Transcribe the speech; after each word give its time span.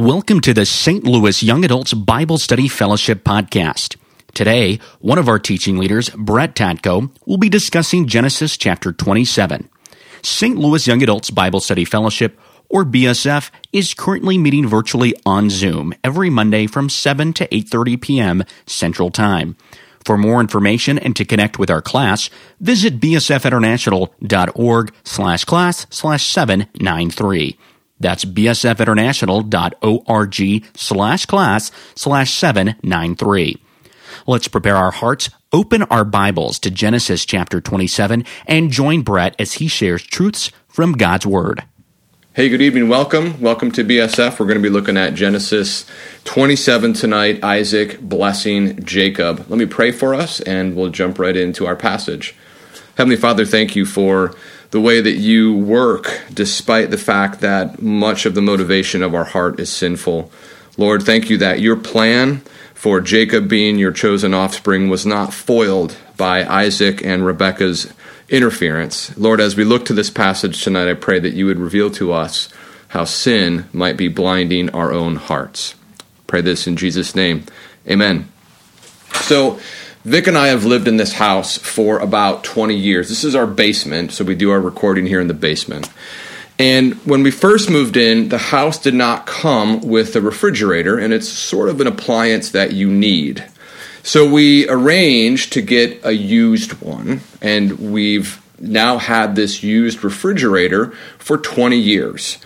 Welcome 0.00 0.40
to 0.40 0.54
the 0.54 0.64
St. 0.64 1.04
Louis 1.04 1.42
Young 1.42 1.62
Adults 1.62 1.92
Bible 1.92 2.38
Study 2.38 2.68
Fellowship 2.68 3.22
Podcast. 3.22 3.96
Today, 4.32 4.80
one 5.00 5.18
of 5.18 5.28
our 5.28 5.38
teaching 5.38 5.76
leaders, 5.76 6.08
Brett 6.08 6.54
Tatko, 6.54 7.10
will 7.26 7.36
be 7.36 7.50
discussing 7.50 8.06
Genesis 8.06 8.56
chapter 8.56 8.92
27. 8.92 9.68
St. 10.22 10.56
Louis 10.56 10.86
Young 10.86 11.02
Adults 11.02 11.28
Bible 11.28 11.60
Study 11.60 11.84
Fellowship, 11.84 12.40
or 12.70 12.86
BSF, 12.86 13.50
is 13.74 13.92
currently 13.92 14.38
meeting 14.38 14.66
virtually 14.66 15.14
on 15.26 15.50
Zoom 15.50 15.92
every 16.02 16.30
Monday 16.30 16.66
from 16.66 16.88
7 16.88 17.34
to 17.34 17.46
8.30 17.48 18.00
p.m. 18.00 18.44
Central 18.64 19.10
Time. 19.10 19.54
For 20.02 20.16
more 20.16 20.40
information 20.40 20.98
and 20.98 21.14
to 21.16 21.26
connect 21.26 21.58
with 21.58 21.68
our 21.68 21.82
class, 21.82 22.30
visit 22.58 23.00
bsfinternational.org 23.00 24.94
slash 25.04 25.44
class 25.44 25.86
slash 25.90 26.26
793. 26.26 27.58
That's 28.00 28.24
bsfinternational.org 28.24 30.66
slash 30.74 31.26
class 31.26 31.70
slash 31.94 32.32
793. 32.32 33.62
Let's 34.26 34.48
prepare 34.48 34.76
our 34.76 34.90
hearts, 34.90 35.30
open 35.52 35.82
our 35.84 36.04
Bibles 36.04 36.58
to 36.60 36.70
Genesis 36.70 37.24
chapter 37.24 37.60
27, 37.60 38.24
and 38.46 38.70
join 38.70 39.02
Brett 39.02 39.34
as 39.38 39.54
he 39.54 39.68
shares 39.68 40.02
truths 40.02 40.50
from 40.68 40.92
God's 40.92 41.26
Word. 41.26 41.64
Hey, 42.32 42.48
good 42.48 42.62
evening. 42.62 42.88
Welcome. 42.88 43.40
Welcome 43.40 43.72
to 43.72 43.82
BSF. 43.82 44.38
We're 44.38 44.46
going 44.46 44.56
to 44.56 44.62
be 44.62 44.68
looking 44.68 44.96
at 44.96 45.14
Genesis 45.14 45.84
27 46.24 46.92
tonight, 46.92 47.42
Isaac 47.42 48.00
blessing 48.00 48.84
Jacob. 48.84 49.46
Let 49.48 49.58
me 49.58 49.66
pray 49.66 49.90
for 49.90 50.14
us 50.14 50.40
and 50.40 50.76
we'll 50.76 50.90
jump 50.90 51.18
right 51.18 51.36
into 51.36 51.66
our 51.66 51.74
passage. 51.74 52.36
Heavenly 52.96 53.16
Father, 53.16 53.44
thank 53.44 53.74
you 53.74 53.84
for 53.84 54.36
the 54.70 54.80
way 54.80 55.00
that 55.00 55.16
you 55.16 55.54
work 55.54 56.22
despite 56.32 56.90
the 56.90 56.98
fact 56.98 57.40
that 57.40 57.82
much 57.82 58.26
of 58.26 58.34
the 58.34 58.42
motivation 58.42 59.02
of 59.02 59.14
our 59.14 59.24
heart 59.24 59.58
is 59.58 59.70
sinful. 59.70 60.30
Lord, 60.76 61.02
thank 61.02 61.28
you 61.28 61.36
that 61.38 61.60
your 61.60 61.76
plan 61.76 62.42
for 62.74 63.00
Jacob 63.00 63.48
being 63.48 63.78
your 63.78 63.92
chosen 63.92 64.32
offspring 64.32 64.88
was 64.88 65.04
not 65.04 65.34
foiled 65.34 65.96
by 66.16 66.46
Isaac 66.46 67.04
and 67.04 67.26
Rebekah's 67.26 67.92
interference. 68.28 69.16
Lord, 69.18 69.40
as 69.40 69.56
we 69.56 69.64
look 69.64 69.84
to 69.86 69.92
this 69.92 70.08
passage 70.08 70.62
tonight, 70.62 70.88
I 70.88 70.94
pray 70.94 71.18
that 71.18 71.34
you 71.34 71.46
would 71.46 71.58
reveal 71.58 71.90
to 71.92 72.12
us 72.12 72.48
how 72.88 73.04
sin 73.04 73.68
might 73.72 73.96
be 73.96 74.08
blinding 74.08 74.70
our 74.70 74.92
own 74.92 75.16
hearts. 75.16 75.74
Pray 76.26 76.40
this 76.40 76.66
in 76.66 76.76
Jesus' 76.76 77.14
name. 77.14 77.44
Amen. 77.88 78.30
So, 79.22 79.60
Vic 80.04 80.26
and 80.26 80.38
I 80.38 80.46
have 80.48 80.64
lived 80.64 80.88
in 80.88 80.96
this 80.96 81.12
house 81.12 81.58
for 81.58 81.98
about 81.98 82.42
20 82.42 82.74
years. 82.74 83.10
This 83.10 83.22
is 83.22 83.34
our 83.34 83.46
basement, 83.46 84.12
so 84.12 84.24
we 84.24 84.34
do 84.34 84.50
our 84.50 84.60
recording 84.60 85.04
here 85.04 85.20
in 85.20 85.28
the 85.28 85.34
basement. 85.34 85.90
And 86.58 86.94
when 87.06 87.22
we 87.22 87.30
first 87.30 87.68
moved 87.68 87.98
in, 87.98 88.30
the 88.30 88.38
house 88.38 88.78
did 88.78 88.94
not 88.94 89.26
come 89.26 89.82
with 89.82 90.16
a 90.16 90.22
refrigerator, 90.22 90.98
and 90.98 91.12
it's 91.12 91.28
sort 91.28 91.68
of 91.68 91.82
an 91.82 91.86
appliance 91.86 92.50
that 92.52 92.72
you 92.72 92.88
need. 92.88 93.44
So 94.02 94.26
we 94.26 94.66
arranged 94.70 95.52
to 95.52 95.60
get 95.60 96.00
a 96.02 96.12
used 96.12 96.80
one, 96.80 97.20
and 97.42 97.92
we've 97.92 98.40
now 98.58 98.96
had 98.96 99.36
this 99.36 99.62
used 99.62 100.02
refrigerator 100.02 100.92
for 101.18 101.36
20 101.36 101.76
years. 101.76 102.38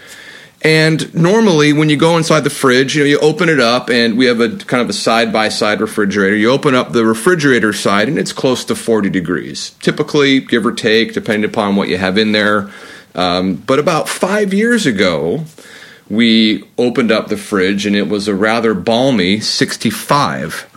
And 0.65 1.15
normally, 1.15 1.75
when 1.75 1.91
you 1.91 1.99
go 1.99 2.17
inside 2.17 2.41
the 2.41 2.49
fridge, 2.49 2.97
you 2.97 3.03
know, 3.03 3.09
you 3.09 3.19
open 3.19 3.51
it 3.51 3.61
up, 3.61 3.91
and 3.91 4.17
we 4.17 4.25
have 4.25 4.41
a 4.41 4.57
kind 4.57 4.83
of 4.83 4.89
a 4.89 4.95
side 4.95 5.31
by 5.31 5.51
side 5.51 5.83
refrigerator. 5.83 6.35
You 6.35 6.51
open 6.51 6.75
up 6.75 6.93
the 6.93 7.05
refrigerator 7.05 7.75
side, 7.75 8.09
and 8.09 8.19
it's 8.19 8.33
close 8.33 8.65
to 8.65 8.75
40 8.75 9.11
degrees, 9.11 9.73
typically, 9.81 10.41
give 10.41 10.65
or 10.65 10.73
take, 10.73 11.13
depending 11.13 11.49
upon 11.49 11.77
what 11.77 11.89
you 11.89 11.99
have 11.99 12.17
in 12.17 12.33
there. 12.33 12.71
Um, 13.15 13.57
but 13.57 13.79
about 13.79 14.09
five 14.09 14.55
years 14.55 14.87
ago, 14.87 15.45
we 16.09 16.65
opened 16.79 17.13
up 17.13 17.29
the 17.29 17.37
fridge, 17.37 17.85
and 17.85 17.95
it 17.95 18.09
was 18.09 18.27
a 18.27 18.35
rather 18.35 18.73
balmy 18.73 19.41
65. 19.41 20.71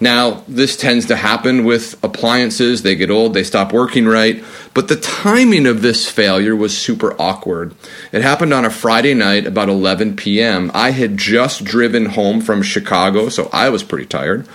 Now, 0.00 0.42
this 0.48 0.76
tends 0.76 1.06
to 1.06 1.16
happen 1.16 1.64
with 1.64 2.02
appliances. 2.02 2.82
They 2.82 2.96
get 2.96 3.10
old, 3.10 3.34
they 3.34 3.44
stop 3.44 3.72
working 3.72 4.06
right. 4.06 4.42
But 4.74 4.88
the 4.88 4.96
timing 4.96 5.66
of 5.66 5.82
this 5.82 6.08
failure 6.08 6.56
was 6.56 6.76
super 6.76 7.14
awkward. 7.20 7.74
It 8.12 8.22
happened 8.22 8.52
on 8.52 8.64
a 8.64 8.70
Friday 8.70 9.14
night 9.14 9.46
about 9.46 9.68
11 9.68 10.16
p.m. 10.16 10.70
I 10.74 10.90
had 10.90 11.16
just 11.16 11.64
driven 11.64 12.06
home 12.06 12.40
from 12.40 12.62
Chicago, 12.62 13.28
so 13.28 13.48
I 13.52 13.68
was 13.68 13.84
pretty 13.84 14.06
tired. 14.06 14.48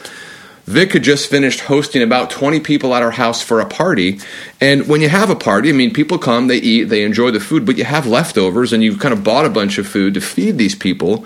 Vic 0.65 0.93
had 0.93 1.03
just 1.03 1.31
finished 1.31 1.61
hosting 1.61 2.03
about 2.03 2.29
20 2.29 2.59
people 2.59 2.93
at 2.93 3.01
our 3.01 3.09
house 3.09 3.41
for 3.41 3.59
a 3.59 3.65
party. 3.65 4.19
And 4.61 4.87
when 4.87 5.01
you 5.01 5.09
have 5.09 5.31
a 5.31 5.35
party, 5.35 5.69
I 5.69 5.71
mean, 5.71 5.91
people 5.91 6.19
come, 6.19 6.45
they 6.45 6.57
eat, 6.57 6.83
they 6.85 7.03
enjoy 7.03 7.31
the 7.31 7.39
food, 7.39 7.65
but 7.65 7.75
you 7.75 7.85
have 7.85 8.05
leftovers 8.05 8.71
and 8.71 8.83
you've 8.83 8.99
kind 8.99 9.11
of 9.11 9.23
bought 9.23 9.45
a 9.45 9.49
bunch 9.49 9.79
of 9.79 9.87
food 9.87 10.13
to 10.13 10.21
feed 10.21 10.59
these 10.59 10.75
people. 10.75 11.25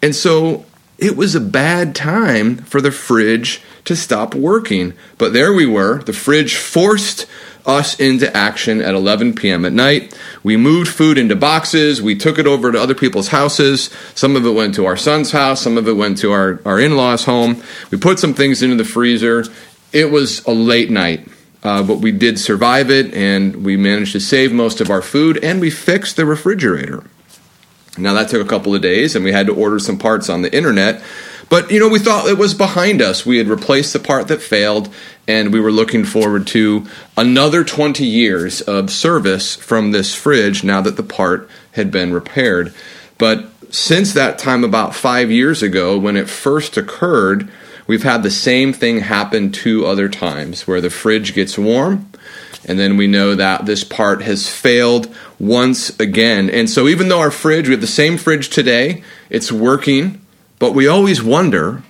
And 0.00 0.16
so 0.16 0.64
it 0.98 1.16
was 1.16 1.34
a 1.34 1.40
bad 1.40 1.94
time 1.94 2.56
for 2.56 2.80
the 2.80 2.90
fridge 2.90 3.62
to 3.84 3.94
stop 3.94 4.34
working. 4.34 4.94
But 5.16 5.32
there 5.32 5.52
we 5.52 5.64
were. 5.64 6.02
The 6.02 6.12
fridge 6.12 6.56
forced 6.56 7.26
us 7.64 8.00
into 8.00 8.34
action 8.36 8.80
at 8.80 8.94
11 8.94 9.34
p.m. 9.34 9.64
at 9.64 9.72
night. 9.72 10.18
We 10.42 10.56
moved 10.56 10.90
food 10.90 11.16
into 11.18 11.36
boxes. 11.36 12.02
We 12.02 12.16
took 12.16 12.38
it 12.38 12.46
over 12.46 12.72
to 12.72 12.80
other 12.80 12.94
people's 12.94 13.28
houses. 13.28 13.90
Some 14.14 14.34
of 14.34 14.44
it 14.44 14.50
went 14.50 14.74
to 14.76 14.86
our 14.86 14.96
son's 14.96 15.30
house. 15.30 15.60
Some 15.62 15.76
of 15.76 15.86
it 15.86 15.92
went 15.92 16.18
to 16.18 16.32
our, 16.32 16.60
our 16.64 16.80
in 16.80 16.96
law's 16.96 17.24
home. 17.24 17.62
We 17.90 17.98
put 17.98 18.18
some 18.18 18.34
things 18.34 18.62
into 18.62 18.76
the 18.76 18.84
freezer. 18.84 19.44
It 19.92 20.10
was 20.10 20.44
a 20.46 20.52
late 20.52 20.90
night. 20.90 21.28
Uh, 21.62 21.82
but 21.82 21.98
we 21.98 22.12
did 22.12 22.38
survive 22.38 22.90
it 22.90 23.12
and 23.14 23.64
we 23.64 23.76
managed 23.76 24.12
to 24.12 24.20
save 24.20 24.52
most 24.52 24.80
of 24.80 24.90
our 24.90 25.02
food 25.02 25.42
and 25.42 25.60
we 25.60 25.70
fixed 25.70 26.16
the 26.16 26.24
refrigerator. 26.24 27.04
Now 27.98 28.14
that 28.14 28.28
took 28.28 28.44
a 28.44 28.48
couple 28.48 28.74
of 28.74 28.82
days, 28.82 29.14
and 29.14 29.24
we 29.24 29.32
had 29.32 29.46
to 29.46 29.54
order 29.54 29.78
some 29.78 29.98
parts 29.98 30.28
on 30.28 30.42
the 30.42 30.54
internet. 30.54 31.02
But 31.48 31.70
you 31.70 31.80
know, 31.80 31.88
we 31.88 31.98
thought 31.98 32.28
it 32.28 32.38
was 32.38 32.54
behind 32.54 33.00
us. 33.00 33.24
We 33.24 33.38
had 33.38 33.48
replaced 33.48 33.92
the 33.92 33.98
part 33.98 34.28
that 34.28 34.42
failed, 34.42 34.92
and 35.26 35.52
we 35.52 35.60
were 35.60 35.72
looking 35.72 36.04
forward 36.04 36.46
to 36.48 36.86
another 37.16 37.64
20 37.64 38.04
years 38.04 38.60
of 38.60 38.90
service 38.90 39.56
from 39.56 39.92
this 39.92 40.14
fridge 40.14 40.62
now 40.62 40.80
that 40.82 40.96
the 40.96 41.02
part 41.02 41.48
had 41.72 41.90
been 41.90 42.12
repaired. 42.12 42.74
But 43.16 43.46
since 43.70 44.12
that 44.12 44.38
time, 44.38 44.64
about 44.64 44.94
five 44.94 45.30
years 45.30 45.62
ago, 45.62 45.98
when 45.98 46.16
it 46.16 46.28
first 46.28 46.76
occurred, 46.76 47.50
we've 47.86 48.02
had 48.02 48.22
the 48.22 48.30
same 48.30 48.72
thing 48.72 49.00
happen 49.00 49.52
two 49.52 49.86
other 49.86 50.08
times 50.08 50.66
where 50.66 50.80
the 50.80 50.90
fridge 50.90 51.34
gets 51.34 51.58
warm 51.58 52.10
and 52.64 52.78
then 52.78 52.96
we 52.96 53.06
know 53.06 53.34
that 53.34 53.66
this 53.66 53.84
part 53.84 54.22
has 54.22 54.48
failed 54.48 55.14
once 55.38 55.98
again. 56.00 56.50
And 56.50 56.68
so, 56.68 56.88
even 56.88 57.08
though 57.08 57.20
our 57.20 57.30
fridge, 57.30 57.68
we 57.68 57.72
have 57.72 57.80
the 57.80 57.86
same 57.86 58.16
fridge 58.16 58.48
today, 58.48 59.02
it's 59.30 59.52
working, 59.52 60.20
but 60.58 60.74
we 60.74 60.86
always 60.86 61.22
wonder 61.22 61.82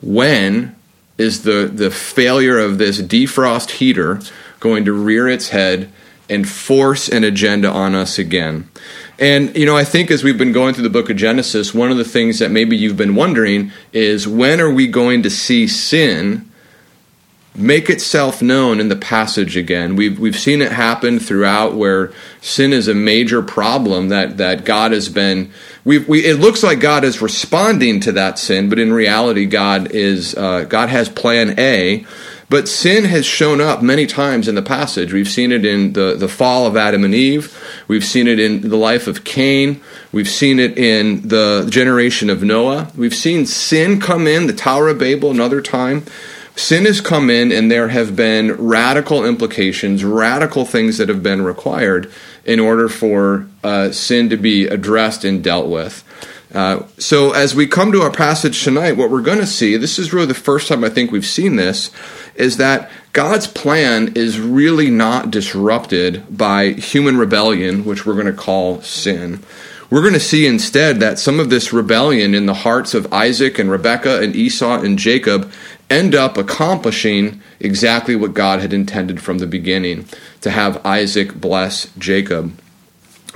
when 0.00 0.76
is 1.18 1.42
the, 1.42 1.70
the 1.72 1.90
failure 1.90 2.58
of 2.58 2.78
this 2.78 3.00
defrost 3.00 3.72
heater 3.72 4.20
going 4.60 4.84
to 4.84 4.92
rear 4.92 5.28
its 5.28 5.50
head 5.50 5.90
and 6.28 6.48
force 6.48 7.08
an 7.08 7.24
agenda 7.24 7.68
on 7.68 7.94
us 7.94 8.18
again. 8.18 8.68
And, 9.18 9.56
you 9.56 9.66
know, 9.66 9.76
I 9.76 9.84
think 9.84 10.10
as 10.10 10.24
we've 10.24 10.38
been 10.38 10.52
going 10.52 10.74
through 10.74 10.84
the 10.84 10.90
book 10.90 11.10
of 11.10 11.16
Genesis, 11.16 11.74
one 11.74 11.90
of 11.90 11.96
the 11.96 12.04
things 12.04 12.38
that 12.38 12.50
maybe 12.50 12.76
you've 12.76 12.96
been 12.96 13.14
wondering 13.14 13.70
is 13.92 14.26
when 14.26 14.60
are 14.60 14.70
we 14.70 14.86
going 14.88 15.22
to 15.22 15.30
see 15.30 15.68
sin 15.68 16.50
make 17.56 17.88
itself 17.88 18.42
known 18.42 18.80
in 18.80 18.88
the 18.88 18.96
passage 18.96 19.56
again. 19.56 19.94
We've 19.96 20.18
we've 20.18 20.38
seen 20.38 20.60
it 20.60 20.72
happen 20.72 21.20
throughout 21.20 21.74
where 21.74 22.12
sin 22.40 22.72
is 22.72 22.88
a 22.88 22.94
major 22.94 23.42
problem 23.42 24.08
that 24.08 24.38
that 24.38 24.64
God 24.64 24.92
has 24.92 25.08
been. 25.08 25.52
We 25.84 25.98
we 25.98 26.24
it 26.24 26.40
looks 26.40 26.62
like 26.62 26.80
God 26.80 27.04
is 27.04 27.22
responding 27.22 28.00
to 28.00 28.12
that 28.12 28.38
sin, 28.38 28.68
but 28.68 28.78
in 28.78 28.92
reality, 28.92 29.46
God 29.46 29.92
is 29.92 30.34
uh, 30.34 30.64
God 30.64 30.88
has 30.88 31.08
Plan 31.08 31.58
A. 31.58 32.04
But 32.50 32.68
sin 32.68 33.04
has 33.04 33.24
shown 33.24 33.60
up 33.60 33.82
many 33.82 34.06
times 34.06 34.48
in 34.48 34.54
the 34.54 34.62
passage. 34.62 35.14
We've 35.14 35.28
seen 35.28 35.50
it 35.50 35.64
in 35.64 35.94
the, 35.94 36.14
the 36.14 36.28
fall 36.28 36.66
of 36.66 36.76
Adam 36.76 37.02
and 37.02 37.14
Eve. 37.14 37.58
We've 37.88 38.04
seen 38.04 38.28
it 38.28 38.38
in 38.38 38.68
the 38.68 38.76
life 38.76 39.06
of 39.08 39.24
Cain. 39.24 39.80
We've 40.12 40.28
seen 40.28 40.60
it 40.60 40.78
in 40.78 41.26
the 41.26 41.66
generation 41.70 42.28
of 42.28 42.42
Noah. 42.42 42.92
We've 42.96 43.14
seen 43.14 43.46
sin 43.46 43.98
come 43.98 44.26
in, 44.26 44.46
the 44.46 44.52
Tower 44.52 44.88
of 44.88 44.98
Babel, 44.98 45.30
another 45.30 45.62
time. 45.62 46.04
Sin 46.56 46.84
has 46.84 47.00
come 47.00 47.30
in, 47.30 47.50
and 47.50 47.70
there 47.70 47.88
have 47.88 48.14
been 48.14 48.52
radical 48.52 49.24
implications, 49.24 50.04
radical 50.04 50.64
things 50.64 50.98
that 50.98 51.08
have 51.08 51.22
been 51.22 51.42
required 51.42 52.12
in 52.44 52.60
order 52.60 52.88
for 52.88 53.46
uh, 53.64 53.90
sin 53.90 54.28
to 54.30 54.36
be 54.36 54.66
addressed 54.66 55.24
and 55.24 55.42
dealt 55.42 55.68
with. 55.68 56.04
Uh, 56.54 56.84
so, 56.98 57.32
as 57.32 57.52
we 57.52 57.66
come 57.66 57.90
to 57.90 58.02
our 58.02 58.12
passage 58.12 58.62
tonight, 58.62 58.96
what 58.96 59.10
we're 59.10 59.20
going 59.20 59.38
to 59.38 59.46
see 59.46 59.76
this 59.76 59.98
is 59.98 60.12
really 60.12 60.26
the 60.26 60.34
first 60.34 60.68
time 60.68 60.84
I 60.84 60.88
think 60.88 61.10
we've 61.10 61.26
seen 61.26 61.56
this 61.56 61.90
is 62.36 62.58
that 62.58 62.88
God's 63.12 63.48
plan 63.48 64.12
is 64.14 64.38
really 64.38 64.88
not 64.88 65.32
disrupted 65.32 66.24
by 66.36 66.70
human 66.70 67.16
rebellion, 67.16 67.84
which 67.84 68.06
we're 68.06 68.14
going 68.14 68.26
to 68.26 68.32
call 68.32 68.80
sin. 68.82 69.42
We're 69.90 70.00
going 70.00 70.14
to 70.14 70.20
see 70.20 70.46
instead 70.46 71.00
that 71.00 71.18
some 71.18 71.38
of 71.38 71.50
this 71.50 71.72
rebellion 71.72 72.34
in 72.34 72.46
the 72.46 72.54
hearts 72.54 72.94
of 72.94 73.12
Isaac 73.12 73.58
and 73.58 73.70
Rebekah 73.70 74.22
and 74.22 74.34
Esau 74.34 74.80
and 74.80 74.98
Jacob 74.98 75.52
end 75.94 76.14
up 76.14 76.36
accomplishing 76.36 77.40
exactly 77.60 78.16
what 78.16 78.34
God 78.34 78.60
had 78.60 78.72
intended 78.72 79.22
from 79.22 79.38
the 79.38 79.46
beginning 79.46 80.06
to 80.40 80.50
have 80.50 80.84
Isaac 80.84 81.34
bless 81.34 81.86
Jacob. 81.96 82.58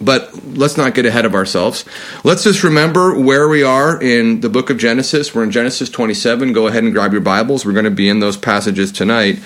But 0.01 0.33
let's 0.45 0.77
not 0.77 0.95
get 0.95 1.07
ahead 1.07 1.25
of 1.25 1.35
ourselves. 1.35 1.85
Let's 2.23 2.45
just 2.45 2.63
remember 2.63 3.19
where 3.19 3.49
we 3.49 3.65
are 3.65 4.01
in 4.01 4.41
the 4.41 4.49
book 4.49 4.71
of 4.71 4.79
Genesis. 4.79 5.35
We're 5.35 5.43
in 5.43 5.51
Genesis 5.51 5.91
27. 5.91 6.53
Go 6.53 6.69
ahead 6.69 6.85
and 6.85 6.93
grab 6.93 7.11
your 7.11 7.21
Bibles. 7.21 7.67
We're 7.67 7.73
going 7.73 7.85
to 7.85 7.91
be 7.91 8.09
in 8.09 8.21
those 8.21 8.37
passages 8.37 8.93
tonight. 8.93 9.41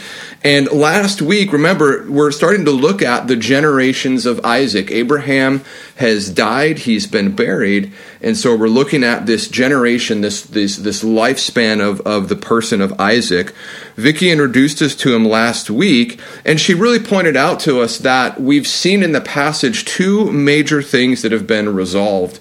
And 0.44 0.70
last 0.70 1.22
week, 1.22 1.54
remember, 1.54 2.04
we're 2.06 2.32
starting 2.32 2.66
to 2.66 2.70
look 2.70 3.00
at 3.00 3.28
the 3.28 3.36
generations 3.36 4.26
of 4.26 4.44
Isaac. 4.44 4.90
Abraham 4.90 5.64
has 5.96 6.28
died, 6.28 6.80
he's 6.80 7.06
been 7.06 7.34
buried. 7.34 7.92
And 8.22 8.36
so 8.36 8.56
we're 8.56 8.68
looking 8.68 9.02
at 9.02 9.26
this 9.26 9.48
generation, 9.48 10.20
this, 10.20 10.42
this, 10.42 10.76
this 10.76 11.02
lifespan 11.02 11.80
of, 11.80 12.00
of 12.02 12.28
the 12.28 12.36
person 12.36 12.80
of 12.80 12.98
Isaac. 13.00 13.52
Vicky 13.96 14.30
introduced 14.30 14.80
us 14.80 14.94
to 14.96 15.14
him 15.14 15.24
last 15.24 15.68
week, 15.68 16.20
and 16.44 16.60
she 16.60 16.72
really 16.72 17.00
pointed 17.00 17.36
out 17.36 17.58
to 17.60 17.80
us 17.80 17.98
that 17.98 18.40
we've 18.40 18.66
seen 18.66 19.02
in 19.02 19.10
the 19.10 19.20
passage 19.20 19.84
two 19.84 20.30
major 20.30 20.82
things 20.82 21.22
that 21.22 21.32
have 21.32 21.48
been 21.48 21.74
resolved. 21.74 22.38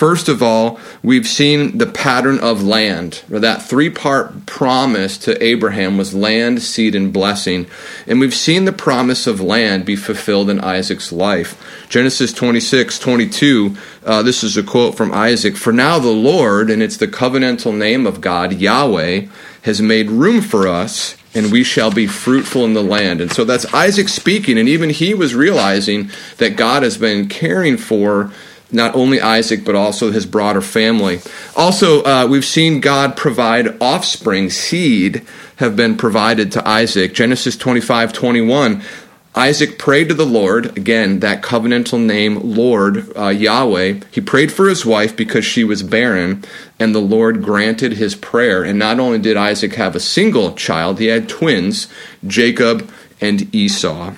First 0.00 0.30
of 0.30 0.42
all, 0.42 0.80
we've 1.02 1.26
seen 1.26 1.76
the 1.76 1.86
pattern 1.86 2.38
of 2.38 2.62
land, 2.62 3.22
that 3.28 3.60
three 3.60 3.90
part 3.90 4.46
promise 4.46 5.18
to 5.18 5.44
Abraham 5.44 5.98
was 5.98 6.14
land, 6.14 6.62
seed, 6.62 6.94
and 6.94 7.12
blessing. 7.12 7.66
And 8.06 8.18
we've 8.18 8.32
seen 8.32 8.64
the 8.64 8.72
promise 8.72 9.26
of 9.26 9.42
land 9.42 9.84
be 9.84 9.96
fulfilled 9.96 10.48
in 10.48 10.58
Isaac's 10.58 11.12
life. 11.12 11.62
Genesis 11.90 12.32
26, 12.32 12.98
22, 12.98 13.76
uh, 14.06 14.22
this 14.22 14.42
is 14.42 14.56
a 14.56 14.62
quote 14.62 14.96
from 14.96 15.12
Isaac 15.12 15.54
For 15.54 15.70
now 15.70 15.98
the 15.98 16.08
Lord, 16.08 16.70
and 16.70 16.82
it's 16.82 16.96
the 16.96 17.06
covenantal 17.06 17.76
name 17.76 18.06
of 18.06 18.22
God, 18.22 18.54
Yahweh, 18.54 19.26
has 19.64 19.82
made 19.82 20.10
room 20.10 20.40
for 20.40 20.66
us 20.66 21.14
and 21.34 21.52
we 21.52 21.62
shall 21.62 21.92
be 21.92 22.06
fruitful 22.06 22.64
in 22.64 22.74
the 22.74 22.82
land. 22.82 23.20
And 23.20 23.30
so 23.30 23.44
that's 23.44 23.72
Isaac 23.72 24.08
speaking, 24.08 24.58
and 24.58 24.68
even 24.68 24.90
he 24.90 25.14
was 25.14 25.34
realizing 25.34 26.10
that 26.38 26.56
God 26.56 26.82
has 26.82 26.98
been 26.98 27.28
caring 27.28 27.76
for 27.76 28.32
not 28.72 28.94
only 28.94 29.20
Isaac, 29.20 29.64
but 29.64 29.74
also 29.74 30.10
his 30.10 30.26
broader 30.26 30.60
family. 30.60 31.20
Also, 31.56 32.02
uh, 32.02 32.26
we've 32.26 32.44
seen 32.44 32.80
God 32.80 33.16
provide 33.16 33.80
offspring, 33.80 34.50
seed 34.50 35.26
have 35.56 35.76
been 35.76 35.96
provided 35.96 36.50
to 36.52 36.68
Isaac. 36.68 37.12
Genesis 37.12 37.56
25 37.56 38.12
21. 38.12 38.82
Isaac 39.34 39.78
prayed 39.78 40.08
to 40.08 40.14
the 40.14 40.26
Lord, 40.26 40.76
again, 40.76 41.20
that 41.20 41.40
covenantal 41.40 42.04
name, 42.04 42.40
Lord, 42.42 43.16
uh, 43.16 43.28
Yahweh. 43.28 44.00
He 44.10 44.20
prayed 44.20 44.50
for 44.50 44.68
his 44.68 44.84
wife 44.84 45.16
because 45.16 45.44
she 45.44 45.62
was 45.62 45.84
barren, 45.84 46.42
and 46.80 46.92
the 46.92 47.00
Lord 47.00 47.40
granted 47.40 47.92
his 47.92 48.16
prayer. 48.16 48.64
And 48.64 48.76
not 48.76 48.98
only 48.98 49.20
did 49.20 49.36
Isaac 49.36 49.74
have 49.74 49.94
a 49.94 50.00
single 50.00 50.54
child, 50.54 50.98
he 50.98 51.06
had 51.06 51.28
twins, 51.28 51.86
Jacob 52.26 52.90
and 53.20 53.54
Esau. 53.54 54.14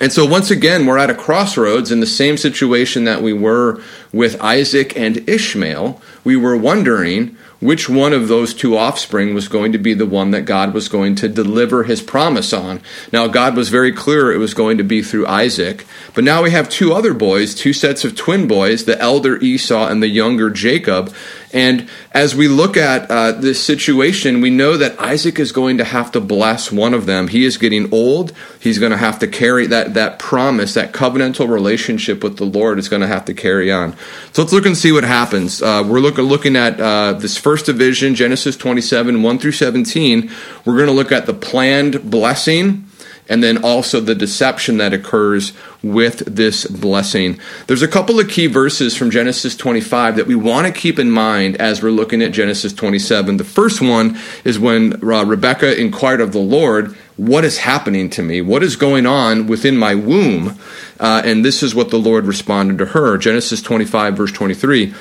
And 0.00 0.12
so, 0.12 0.26
once 0.26 0.50
again, 0.50 0.86
we're 0.86 0.98
at 0.98 1.10
a 1.10 1.14
crossroads 1.14 1.92
in 1.92 2.00
the 2.00 2.06
same 2.06 2.36
situation 2.36 3.04
that 3.04 3.22
we 3.22 3.32
were 3.32 3.80
with 4.12 4.40
Isaac 4.40 4.96
and 4.96 5.28
Ishmael. 5.28 6.00
We 6.24 6.36
were 6.36 6.56
wondering 6.56 7.36
which 7.60 7.88
one 7.88 8.12
of 8.12 8.28
those 8.28 8.52
two 8.52 8.76
offspring 8.76 9.32
was 9.32 9.48
going 9.48 9.72
to 9.72 9.78
be 9.78 9.94
the 9.94 10.04
one 10.04 10.32
that 10.32 10.42
God 10.42 10.74
was 10.74 10.88
going 10.88 11.14
to 11.16 11.28
deliver 11.28 11.84
his 11.84 12.02
promise 12.02 12.52
on. 12.52 12.82
Now, 13.10 13.26
God 13.26 13.56
was 13.56 13.70
very 13.70 13.90
clear 13.90 14.30
it 14.30 14.38
was 14.38 14.52
going 14.52 14.76
to 14.78 14.84
be 14.84 15.00
through 15.00 15.26
Isaac, 15.26 15.86
but 16.12 16.24
now 16.24 16.42
we 16.42 16.50
have 16.50 16.68
two 16.68 16.92
other 16.92 17.14
boys, 17.14 17.54
two 17.54 17.72
sets 17.72 18.04
of 18.04 18.16
twin 18.16 18.46
boys, 18.46 18.84
the 18.84 19.00
elder 19.00 19.38
Esau 19.38 19.86
and 19.86 20.02
the 20.02 20.08
younger 20.08 20.50
Jacob. 20.50 21.14
And 21.54 21.88
as 22.10 22.34
we 22.34 22.48
look 22.48 22.76
at 22.76 23.08
uh, 23.08 23.32
this 23.32 23.62
situation, 23.62 24.40
we 24.40 24.50
know 24.50 24.76
that 24.76 25.00
Isaac 25.00 25.38
is 25.38 25.52
going 25.52 25.78
to 25.78 25.84
have 25.84 26.10
to 26.12 26.20
bless 26.20 26.72
one 26.72 26.92
of 26.92 27.06
them. 27.06 27.28
He 27.28 27.44
is 27.44 27.56
getting 27.56 27.94
old. 27.94 28.32
He's 28.58 28.80
going 28.80 28.90
to 28.90 28.98
have 28.98 29.20
to 29.20 29.28
carry 29.28 29.68
that, 29.68 29.94
that 29.94 30.18
promise, 30.18 30.74
that 30.74 30.92
covenantal 30.92 31.48
relationship 31.48 32.24
with 32.24 32.38
the 32.38 32.44
Lord 32.44 32.80
is 32.80 32.88
going 32.88 33.02
to 33.02 33.06
have 33.06 33.24
to 33.26 33.34
carry 33.34 33.70
on. 33.70 33.96
So 34.32 34.42
let's 34.42 34.52
look 34.52 34.66
and 34.66 34.76
see 34.76 34.90
what 34.90 35.04
happens. 35.04 35.62
Uh, 35.62 35.84
we're 35.86 36.00
look, 36.00 36.18
looking 36.18 36.56
at 36.56 36.80
uh, 36.80 37.12
this 37.12 37.38
first 37.38 37.66
division, 37.66 38.16
Genesis 38.16 38.56
27, 38.56 39.22
1 39.22 39.38
through 39.38 39.52
17. 39.52 40.30
We're 40.64 40.76
going 40.76 40.88
to 40.88 40.92
look 40.92 41.12
at 41.12 41.26
the 41.26 41.34
planned 41.34 42.10
blessing 42.10 42.83
and 43.28 43.42
then 43.42 43.62
also 43.62 44.00
the 44.00 44.14
deception 44.14 44.76
that 44.78 44.92
occurs 44.92 45.52
with 45.82 46.18
this 46.26 46.66
blessing. 46.66 47.38
There's 47.66 47.82
a 47.82 47.88
couple 47.88 48.20
of 48.20 48.28
key 48.28 48.46
verses 48.46 48.96
from 48.96 49.10
Genesis 49.10 49.56
25 49.56 50.16
that 50.16 50.26
we 50.26 50.34
want 50.34 50.66
to 50.66 50.72
keep 50.72 50.98
in 50.98 51.10
mind 51.10 51.56
as 51.56 51.82
we're 51.82 51.90
looking 51.90 52.22
at 52.22 52.32
Genesis 52.32 52.72
27. 52.72 53.36
The 53.36 53.44
first 53.44 53.80
one 53.80 54.18
is 54.44 54.58
when 54.58 55.02
uh, 55.02 55.24
Rebecca 55.24 55.80
inquired 55.80 56.20
of 56.20 56.32
the 56.32 56.38
Lord, 56.38 56.96
What 57.16 57.44
is 57.44 57.58
happening 57.58 58.10
to 58.10 58.22
me? 58.22 58.40
What 58.40 58.64
is 58.64 58.74
going 58.74 59.06
on 59.06 59.46
within 59.46 59.76
my 59.76 59.94
womb? 59.94 60.58
Uh, 60.98 61.22
and 61.24 61.44
this 61.44 61.62
is 61.62 61.74
what 61.74 61.90
the 61.90 61.98
Lord 61.98 62.26
responded 62.26 62.78
to 62.78 62.86
her 62.86 63.16
Genesis 63.18 63.62
25, 63.62 64.16
verse 64.16 64.32
23. 64.32 64.92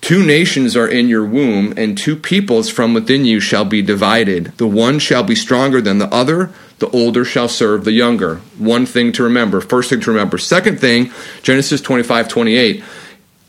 Two 0.00 0.24
nations 0.24 0.76
are 0.76 0.88
in 0.88 1.08
your 1.08 1.24
womb, 1.24 1.74
and 1.76 1.98
two 1.98 2.16
peoples 2.16 2.70
from 2.70 2.94
within 2.94 3.24
you 3.24 3.40
shall 3.40 3.64
be 3.64 3.82
divided. 3.82 4.46
The 4.56 4.66
one 4.66 4.98
shall 4.98 5.22
be 5.22 5.34
stronger 5.34 5.80
than 5.80 5.98
the 5.98 6.12
other 6.12 6.52
the 6.78 6.88
older 6.90 7.24
shall 7.24 7.48
serve 7.48 7.84
the 7.84 7.92
younger. 7.92 8.36
One 8.56 8.86
thing 8.86 9.12
to 9.12 9.22
remember. 9.24 9.60
First 9.60 9.90
thing 9.90 10.00
to 10.00 10.10
remember. 10.10 10.38
Second 10.38 10.80
thing, 10.80 11.12
Genesis 11.42 11.80
25, 11.80 12.28
28. 12.28 12.84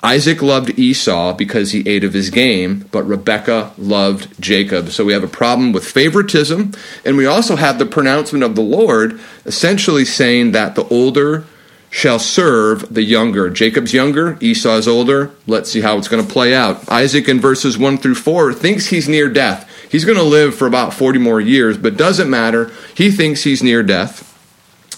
Isaac 0.01 0.41
loved 0.41 0.79
Esau 0.79 1.33
because 1.33 1.71
he 1.71 1.87
ate 1.87 2.05
of 2.05 2.13
his 2.13 2.29
game, 2.29 2.87
but 2.91 3.03
Rebekah 3.03 3.73
loved 3.77 4.41
Jacob. 4.41 4.89
So 4.89 5.03
we 5.03 5.13
have 5.13 5.25
a 5.25 5.27
problem 5.27 5.73
with 5.73 5.85
favoritism, 5.85 6.71
and 7.03 7.17
we 7.17 7.25
also 7.25 7.57
have 7.57 7.77
the 7.77 7.85
pronouncement 7.85 8.43
of 8.43 8.55
the 8.55 8.61
Lord 8.61 9.19
essentially 9.45 10.05
saying 10.05 10.53
that 10.53 10.75
the 10.75 10.85
older 10.85 11.45
shall 11.89 12.19
serve 12.19 12.93
the 12.93 13.03
younger. 13.03 13.49
Jacob's 13.49 13.93
younger, 13.93 14.37
Esau's 14.41 14.87
older. 14.87 15.31
Let's 15.47 15.71
see 15.71 15.81
how 15.81 15.97
it's 15.97 16.07
going 16.07 16.25
to 16.25 16.31
play 16.31 16.53
out. 16.53 16.87
Isaac 16.89 17.27
in 17.27 17.39
verses 17.39 17.77
1 17.77 17.97
through 17.97 18.15
4 18.15 18.53
thinks 18.53 18.87
he's 18.87 19.09
near 19.09 19.29
death. 19.29 19.67
He's 19.89 20.05
going 20.05 20.17
to 20.17 20.23
live 20.23 20.53
for 20.53 20.67
about 20.67 20.93
40 20.93 21.17
more 21.19 21.41
years, 21.41 21.77
but 21.77 21.97
doesn't 21.97 22.29
matter. 22.29 22.71
He 22.95 23.09
thinks 23.09 23.43
he's 23.43 23.63
near 23.63 23.81
death. 23.81 24.25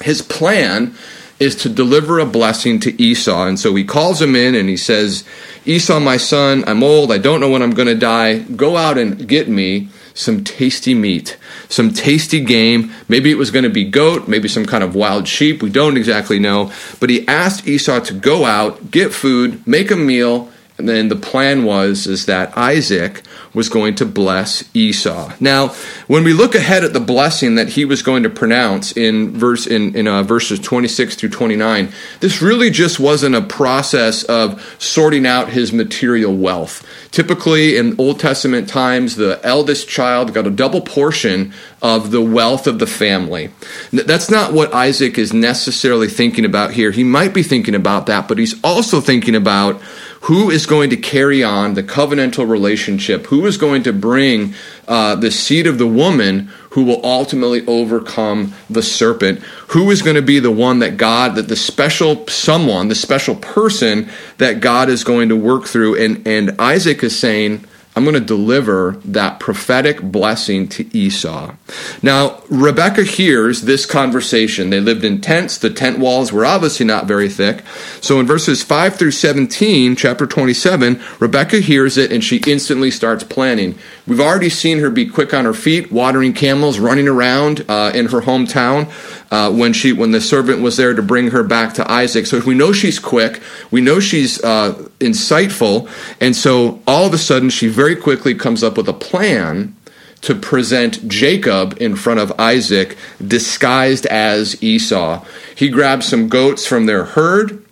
His 0.02 0.22
plan 0.22 0.96
is 1.40 1.56
to 1.56 1.70
deliver 1.70 2.20
a 2.20 2.26
blessing 2.26 2.80
to 2.82 3.02
Esau. 3.02 3.48
And 3.48 3.60
so 3.60 3.74
he 3.74 3.84
calls 3.84 4.22
him 4.22 4.36
in 4.36 4.54
and 4.54 4.68
he 4.68 4.78
says, 4.78 5.24
Esau, 5.66 6.00
my 6.00 6.18
son, 6.18 6.64
I'm 6.68 6.84
old. 6.84 7.12
I 7.12 7.18
don't 7.18 7.40
know 7.40 7.50
when 7.50 7.64
I'm 7.64 7.74
going 7.74 7.88
to 7.88 7.96
die. 7.96 8.40
Go 8.40 8.78
out 8.78 8.98
and 8.98 9.28
get 9.28 9.48
me 9.48 9.90
some 10.22 10.44
tasty 10.44 10.94
meat, 10.94 11.38
some 11.70 11.92
tasty 11.92 12.40
game. 12.40 12.94
Maybe 13.08 13.32
it 13.32 13.38
was 13.38 13.52
going 13.52 13.64
to 13.64 13.70
be 13.70 13.84
goat, 13.84 14.28
maybe 14.28 14.48
some 14.48 14.66
kind 14.66 14.84
of 14.84 14.96
wild 14.96 15.28
sheep. 15.28 15.62
We 15.62 15.70
don't 15.70 15.98
exactly 15.98 16.40
know. 16.40 16.72
But 17.00 17.10
he 17.10 17.28
asked 17.28 17.68
Esau 17.68 18.00
to 18.02 18.14
go 18.14 18.46
out, 18.46 18.92
get 18.92 19.14
food, 19.14 19.66
make 19.66 19.92
a 19.92 19.96
meal, 19.96 20.51
and 20.82 20.90
then 20.90 21.08
the 21.08 21.16
plan 21.16 21.64
was 21.64 22.08
is 22.08 22.26
that 22.26 22.58
Isaac 22.58 23.22
was 23.54 23.70
going 23.70 23.96
to 23.96 24.06
bless 24.06 24.64
Esau. 24.74 25.34
Now, 25.40 25.70
when 26.08 26.24
we 26.24 26.34
look 26.34 26.56
ahead 26.56 26.84
at 26.84 26.94
the 26.94 27.00
blessing 27.00 27.56
that 27.56 27.70
he 27.70 27.86
was 27.86 28.02
going 28.02 28.24
to 28.24 28.30
pronounce 28.30 28.96
in 28.96 29.32
verse 29.32 29.68
in, 29.68 29.96
in 29.96 30.08
uh, 30.08 30.24
verses 30.24 30.60
26 30.60 31.16
through 31.16 31.30
29, 31.30 31.92
this 32.22 32.42
really 32.42 32.70
just 32.70 33.00
wasn't 33.00 33.36
a 33.36 33.42
process 33.42 34.24
of 34.24 34.76
sorting 34.80 35.26
out 35.26 35.50
his 35.50 35.74
material 35.74 36.34
wealth. 36.34 36.86
Typically, 37.12 37.76
in 37.76 38.00
Old 38.00 38.20
Testament 38.20 38.70
times, 38.70 39.18
the 39.18 39.40
eldest 39.44 39.90
child 39.90 40.34
got 40.34 40.48
a 40.48 40.52
double 40.52 40.82
portion 40.82 41.54
of 41.82 42.12
the 42.12 42.22
wealth 42.22 42.68
of 42.68 42.80
the 42.80 42.88
family. 42.88 43.50
That's 43.92 44.30
not 44.30 44.54
what 44.54 44.74
Isaac 44.74 45.18
is 45.18 45.34
necessarily 45.34 46.08
thinking 46.08 46.46
about 46.46 46.72
here. 46.72 46.92
He 46.92 47.04
might 47.04 47.34
be 47.34 47.44
thinking 47.44 47.76
about 47.76 48.06
that, 48.06 48.28
but 48.28 48.38
he's 48.38 48.62
also 48.64 49.02
thinking 49.02 49.36
about 49.36 49.82
who 50.22 50.52
is 50.52 50.68
going 50.68 50.90
to 50.92 50.98
carry 50.98 51.44
on 51.44 51.74
the 51.74 51.84
covenantal 51.84 52.48
relationship, 52.48 53.26
who 53.28 53.46
is 53.48 53.58
going 53.58 53.82
to 53.84 53.92
bring 53.92 54.54
uh, 54.88 55.16
the 55.16 55.32
seed 55.32 55.66
of 55.66 55.78
the 55.80 55.88
woman 55.88 56.50
who 56.72 56.84
will 56.84 57.04
ultimately 57.04 57.66
overcome 57.66 58.54
the 58.70 58.84
serpent, 58.84 59.40
who 59.70 59.90
is 59.90 60.02
going 60.02 60.16
to 60.16 60.22
be 60.22 60.40
the 60.40 60.52
one 60.52 60.80
that 60.80 60.96
God, 60.96 61.36
that 61.36 61.48
the 61.48 61.56
special 61.56 62.28
someone, 62.28 62.88
the 62.88 62.96
special 62.96 63.36
person 63.36 64.10
that 64.38 64.62
God 64.62 64.90
is 64.90 65.04
going 65.04 65.30
to 65.30 65.36
work 65.36 65.66
through. 65.66 65.96
And, 65.96 66.28
and 66.28 66.56
Isaac 66.62 67.04
is 67.04 67.18
saying, 67.18 67.66
I'm 67.96 68.04
going 68.06 68.14
to 68.14 68.22
deliver 68.22 68.94
that 69.04 69.40
prophetic 69.40 70.02
blessing 70.02 70.70
to 70.70 70.98
Esau. 70.98 71.54
Now, 72.02 72.42
Rebecca 72.50 73.04
hears 73.04 73.64
this 73.64 73.86
conversation. 73.86 74.70
They 74.70 74.80
lived 74.80 75.04
in 75.04 75.20
tents. 75.20 75.58
The 75.58 75.70
tent 75.70 76.00
walls 76.00 76.32
were 76.32 76.46
obviously 76.46 76.86
not 76.86 77.06
very 77.06 77.28
thick. 77.28 77.64
So 78.00 78.20
in 78.20 78.26
verses 78.26 78.64
5 78.64 78.96
through 78.96 79.12
17, 79.12 79.98
chapter 79.98 80.26
27, 80.26 81.02
Rebecca 81.20 81.60
hears 81.60 81.98
it 81.98 82.14
and 82.14 82.24
she 82.24 82.42
instantly 82.48 82.92
starts 82.92 83.26
planning. 83.26 83.78
We've 84.08 84.22
already 84.22 84.50
seen 84.50 84.80
her 84.80 84.90
be 84.90 85.06
quick 85.06 85.34
on 85.34 85.44
her 85.44 85.54
feet, 85.54 85.92
watering 85.92 86.34
camels, 86.34 86.80
running 86.80 87.10
around 87.10 87.66
uh, 87.68 87.92
in 87.94 88.08
her 88.08 88.22
hometown 88.22 88.90
uh, 89.32 89.52
when 89.52 89.74
she 89.74 89.94
when 89.94 90.12
the 90.12 90.22
servant 90.22 90.62
was 90.62 90.78
there 90.78 90.94
to 90.94 91.02
bring 91.02 91.32
her 91.32 91.44
back 91.44 91.74
to 91.76 91.92
Isaac. 91.92 92.26
So 92.28 92.40
we 92.42 92.54
know 92.54 92.72
she's 92.74 93.00
quick, 93.00 93.42
we 93.72 93.82
know 93.82 94.00
she's 94.00 94.44
uh, 94.44 94.74
insightful, 95.00 95.90
and 96.20 96.36
so 96.36 96.82
all 96.86 97.06
of 97.06 97.14
a 97.14 97.18
sudden 97.18 97.50
she 97.50 97.68
very 97.68 97.96
quickly 97.96 98.36
comes 98.36 98.64
up 98.64 98.78
with 98.78 98.88
a 98.90 98.94
plan 98.94 99.76
to 100.22 100.36
present 100.36 101.08
Jacob 101.08 101.76
in 101.82 101.96
front 101.96 102.20
of 102.20 102.32
Isaac 102.40 102.96
disguised 103.26 104.06
as 104.06 104.62
Esau. 104.62 105.26
He 105.56 105.70
grabs 105.70 106.06
some 106.06 106.30
goats 106.30 106.68
from 106.68 106.86
their 106.86 107.06
herd 107.06 107.66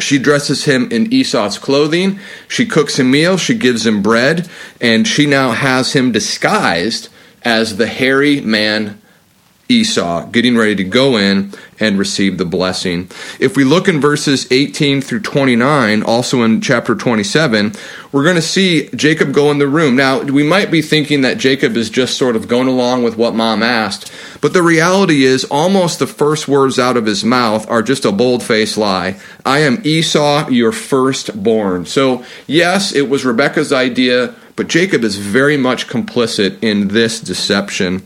She 0.00 0.18
dresses 0.18 0.64
him 0.64 0.90
in 0.90 1.12
Esau's 1.12 1.58
clothing. 1.58 2.18
She 2.46 2.66
cooks 2.66 2.98
him 2.98 3.10
meal. 3.10 3.36
She 3.36 3.54
gives 3.54 3.86
him 3.86 4.02
bread. 4.02 4.48
And 4.80 5.06
she 5.06 5.26
now 5.26 5.52
has 5.52 5.92
him 5.92 6.12
disguised 6.12 7.08
as 7.42 7.76
the 7.76 7.86
hairy 7.86 8.40
man 8.40 9.00
Esau, 9.70 10.24
getting 10.30 10.56
ready 10.56 10.74
to 10.76 10.84
go 10.84 11.18
in 11.18 11.52
and 11.78 11.98
receive 11.98 12.38
the 12.38 12.46
blessing. 12.46 13.10
If 13.38 13.54
we 13.54 13.64
look 13.64 13.86
in 13.86 14.00
verses 14.00 14.50
18 14.50 15.02
through 15.02 15.20
29, 15.20 16.02
also 16.02 16.42
in 16.42 16.62
chapter 16.62 16.94
27, 16.94 17.74
we're 18.10 18.24
going 18.24 18.36
to 18.36 18.42
see 18.42 18.88
Jacob 18.94 19.34
go 19.34 19.50
in 19.50 19.58
the 19.58 19.68
room. 19.68 19.94
Now, 19.94 20.22
we 20.22 20.42
might 20.42 20.70
be 20.70 20.80
thinking 20.80 21.20
that 21.20 21.36
Jacob 21.36 21.76
is 21.76 21.90
just 21.90 22.16
sort 22.16 22.34
of 22.34 22.48
going 22.48 22.66
along 22.66 23.02
with 23.02 23.18
what 23.18 23.34
mom 23.34 23.62
asked, 23.62 24.10
but 24.40 24.54
the 24.54 24.62
reality 24.62 25.24
is 25.24 25.44
almost 25.44 25.98
the 25.98 26.06
first 26.06 26.48
words 26.48 26.78
out 26.78 26.96
of 26.96 27.04
his 27.04 27.22
mouth 27.22 27.68
are 27.68 27.82
just 27.82 28.06
a 28.06 28.12
bold 28.12 28.42
faced 28.42 28.78
lie. 28.78 29.20
I 29.44 29.58
am 29.58 29.82
Esau, 29.84 30.48
your 30.48 30.72
firstborn. 30.72 31.84
So, 31.84 32.24
yes, 32.46 32.94
it 32.94 33.10
was 33.10 33.26
Rebecca's 33.26 33.72
idea, 33.72 34.34
but 34.56 34.68
Jacob 34.68 35.04
is 35.04 35.16
very 35.16 35.58
much 35.58 35.88
complicit 35.88 36.56
in 36.62 36.88
this 36.88 37.20
deception 37.20 38.02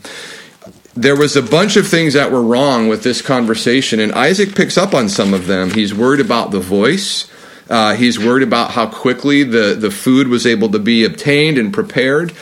there 0.95 1.15
was 1.15 1.35
a 1.35 1.41
bunch 1.41 1.75
of 1.75 1.87
things 1.87 2.13
that 2.13 2.31
were 2.31 2.41
wrong 2.41 2.87
with 2.87 3.03
this 3.03 3.21
conversation, 3.21 3.99
and 3.99 4.11
Isaac 4.13 4.55
picks 4.55 4.77
up 4.77 4.93
on 4.93 5.09
some 5.09 5.33
of 5.33 5.47
them. 5.47 5.71
He's 5.71 5.93
worried 5.93 6.19
about 6.19 6.51
the 6.51 6.59
voice. 6.59 7.29
Uh, 7.69 7.95
he's 7.95 8.19
worried 8.19 8.43
about 8.43 8.71
how 8.71 8.87
quickly 8.87 9.43
the, 9.43 9.75
the 9.79 9.89
food 9.89 10.27
was 10.27 10.45
able 10.45 10.69
to 10.69 10.79
be 10.79 11.03
obtained 11.03 11.57
and 11.57 11.73
prepared. 11.73 12.33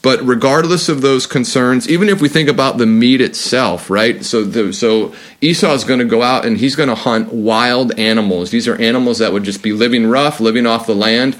But 0.00 0.22
regardless 0.22 0.88
of 0.88 1.02
those 1.02 1.26
concerns, 1.26 1.88
even 1.88 2.08
if 2.08 2.20
we 2.20 2.28
think 2.28 2.48
about 2.48 2.78
the 2.78 2.86
meat 2.86 3.20
itself, 3.20 3.90
right? 3.90 4.24
So, 4.24 4.44
the, 4.44 4.72
so 4.72 5.12
Esau 5.40 5.72
is 5.72 5.82
going 5.84 5.98
to 5.98 6.06
go 6.06 6.22
out 6.22 6.46
and 6.46 6.56
he's 6.56 6.76
going 6.76 6.88
to 6.88 6.94
hunt 6.94 7.32
wild 7.32 7.98
animals. 7.98 8.50
These 8.50 8.68
are 8.68 8.76
animals 8.76 9.18
that 9.18 9.32
would 9.32 9.42
just 9.42 9.62
be 9.62 9.72
living 9.72 10.06
rough, 10.06 10.38
living 10.38 10.66
off 10.66 10.86
the 10.86 10.94
land. 10.94 11.36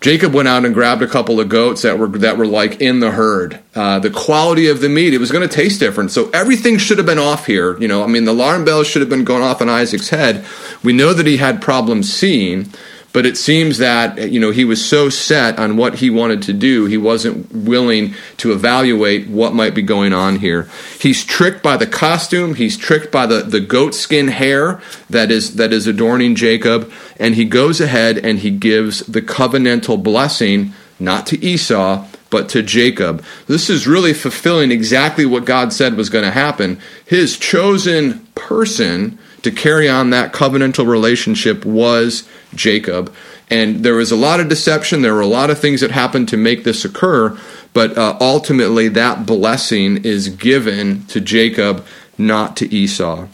Jacob 0.00 0.32
went 0.32 0.46
out 0.46 0.64
and 0.64 0.74
grabbed 0.74 1.02
a 1.02 1.08
couple 1.08 1.40
of 1.40 1.48
goats 1.48 1.82
that 1.82 1.98
were 1.98 2.06
that 2.06 2.38
were 2.38 2.46
like 2.46 2.80
in 2.80 3.00
the 3.00 3.10
herd. 3.10 3.58
Uh, 3.74 3.98
the 3.98 4.10
quality 4.10 4.68
of 4.68 4.80
the 4.80 4.88
meat 4.88 5.12
it 5.12 5.18
was 5.18 5.32
going 5.32 5.46
to 5.46 5.54
taste 5.54 5.80
different, 5.80 6.12
so 6.12 6.30
everything 6.30 6.78
should 6.78 6.98
have 6.98 7.06
been 7.06 7.18
off 7.18 7.46
here. 7.46 7.76
You 7.80 7.88
know, 7.88 8.04
I 8.04 8.06
mean, 8.06 8.24
the 8.24 8.32
alarm 8.32 8.64
bells 8.64 8.86
should 8.86 9.02
have 9.02 9.08
been 9.08 9.24
going 9.24 9.42
off 9.42 9.60
in 9.60 9.68
Isaac's 9.68 10.10
head. 10.10 10.44
We 10.84 10.92
know 10.92 11.12
that 11.12 11.26
he 11.26 11.38
had 11.38 11.60
problems 11.60 12.12
seeing, 12.12 12.70
but 13.12 13.26
it 13.26 13.36
seems 13.36 13.78
that 13.78 14.30
you 14.30 14.38
know 14.38 14.50
he 14.50 14.64
was 14.64 14.84
so 14.84 15.08
set 15.08 15.58
on 15.58 15.76
what 15.76 15.96
he 15.96 16.10
wanted 16.10 16.42
to 16.42 16.52
do, 16.52 16.86
he 16.86 16.96
wasn't 16.96 17.52
willing 17.52 18.14
to 18.38 18.52
evaluate 18.52 19.28
what 19.28 19.54
might 19.54 19.74
be 19.74 19.82
going 19.82 20.12
on 20.12 20.36
here. 20.36 20.68
He's 21.00 21.24
tricked 21.24 21.62
by 21.62 21.76
the 21.76 21.86
costume. 21.86 22.54
He's 22.54 22.76
tricked 22.76 23.10
by 23.10 23.26
the 23.26 23.42
the 23.42 23.60
goat 23.60 23.94
skin 23.94 24.28
hair 24.28 24.80
that 25.08 25.30
is 25.30 25.56
that 25.56 25.72
is 25.72 25.86
adorning 25.86 26.34
Jacob, 26.34 26.92
and 27.18 27.34
he 27.34 27.44
goes 27.44 27.80
ahead 27.80 28.18
and 28.18 28.40
he 28.40 28.50
gives 28.50 29.00
the 29.00 29.22
covenantal 29.22 30.02
blessing 30.02 30.72
not 30.98 31.26
to 31.28 31.44
Esau 31.44 32.06
but 32.30 32.48
to 32.50 32.62
Jacob. 32.62 33.24
This 33.46 33.70
is 33.70 33.86
really 33.86 34.12
fulfilling 34.12 34.70
exactly 34.70 35.24
what 35.24 35.44
God 35.44 35.72
said 35.72 35.96
was 35.96 36.10
going 36.10 36.24
to 36.24 36.30
happen. 36.30 36.78
His 37.06 37.38
chosen 37.38 38.26
person 38.34 39.18
to 39.42 39.50
carry 39.50 39.88
on 39.88 40.10
that 40.10 40.32
covenantal 40.32 40.86
relationship 40.86 41.64
was 41.64 42.28
Jacob. 42.54 43.14
And 43.50 43.84
there 43.84 43.94
was 43.94 44.10
a 44.10 44.16
lot 44.16 44.40
of 44.40 44.48
deception. 44.48 45.02
There 45.02 45.14
were 45.14 45.20
a 45.20 45.26
lot 45.26 45.50
of 45.50 45.58
things 45.58 45.80
that 45.80 45.90
happened 45.90 46.28
to 46.28 46.36
make 46.36 46.64
this 46.64 46.84
occur. 46.84 47.38
But 47.72 47.96
uh, 47.96 48.16
ultimately, 48.20 48.88
that 48.88 49.26
blessing 49.26 50.04
is 50.04 50.28
given 50.28 51.06
to 51.06 51.20
Jacob, 51.20 51.86
not 52.18 52.56
to 52.58 52.74
Esau. 52.74 53.28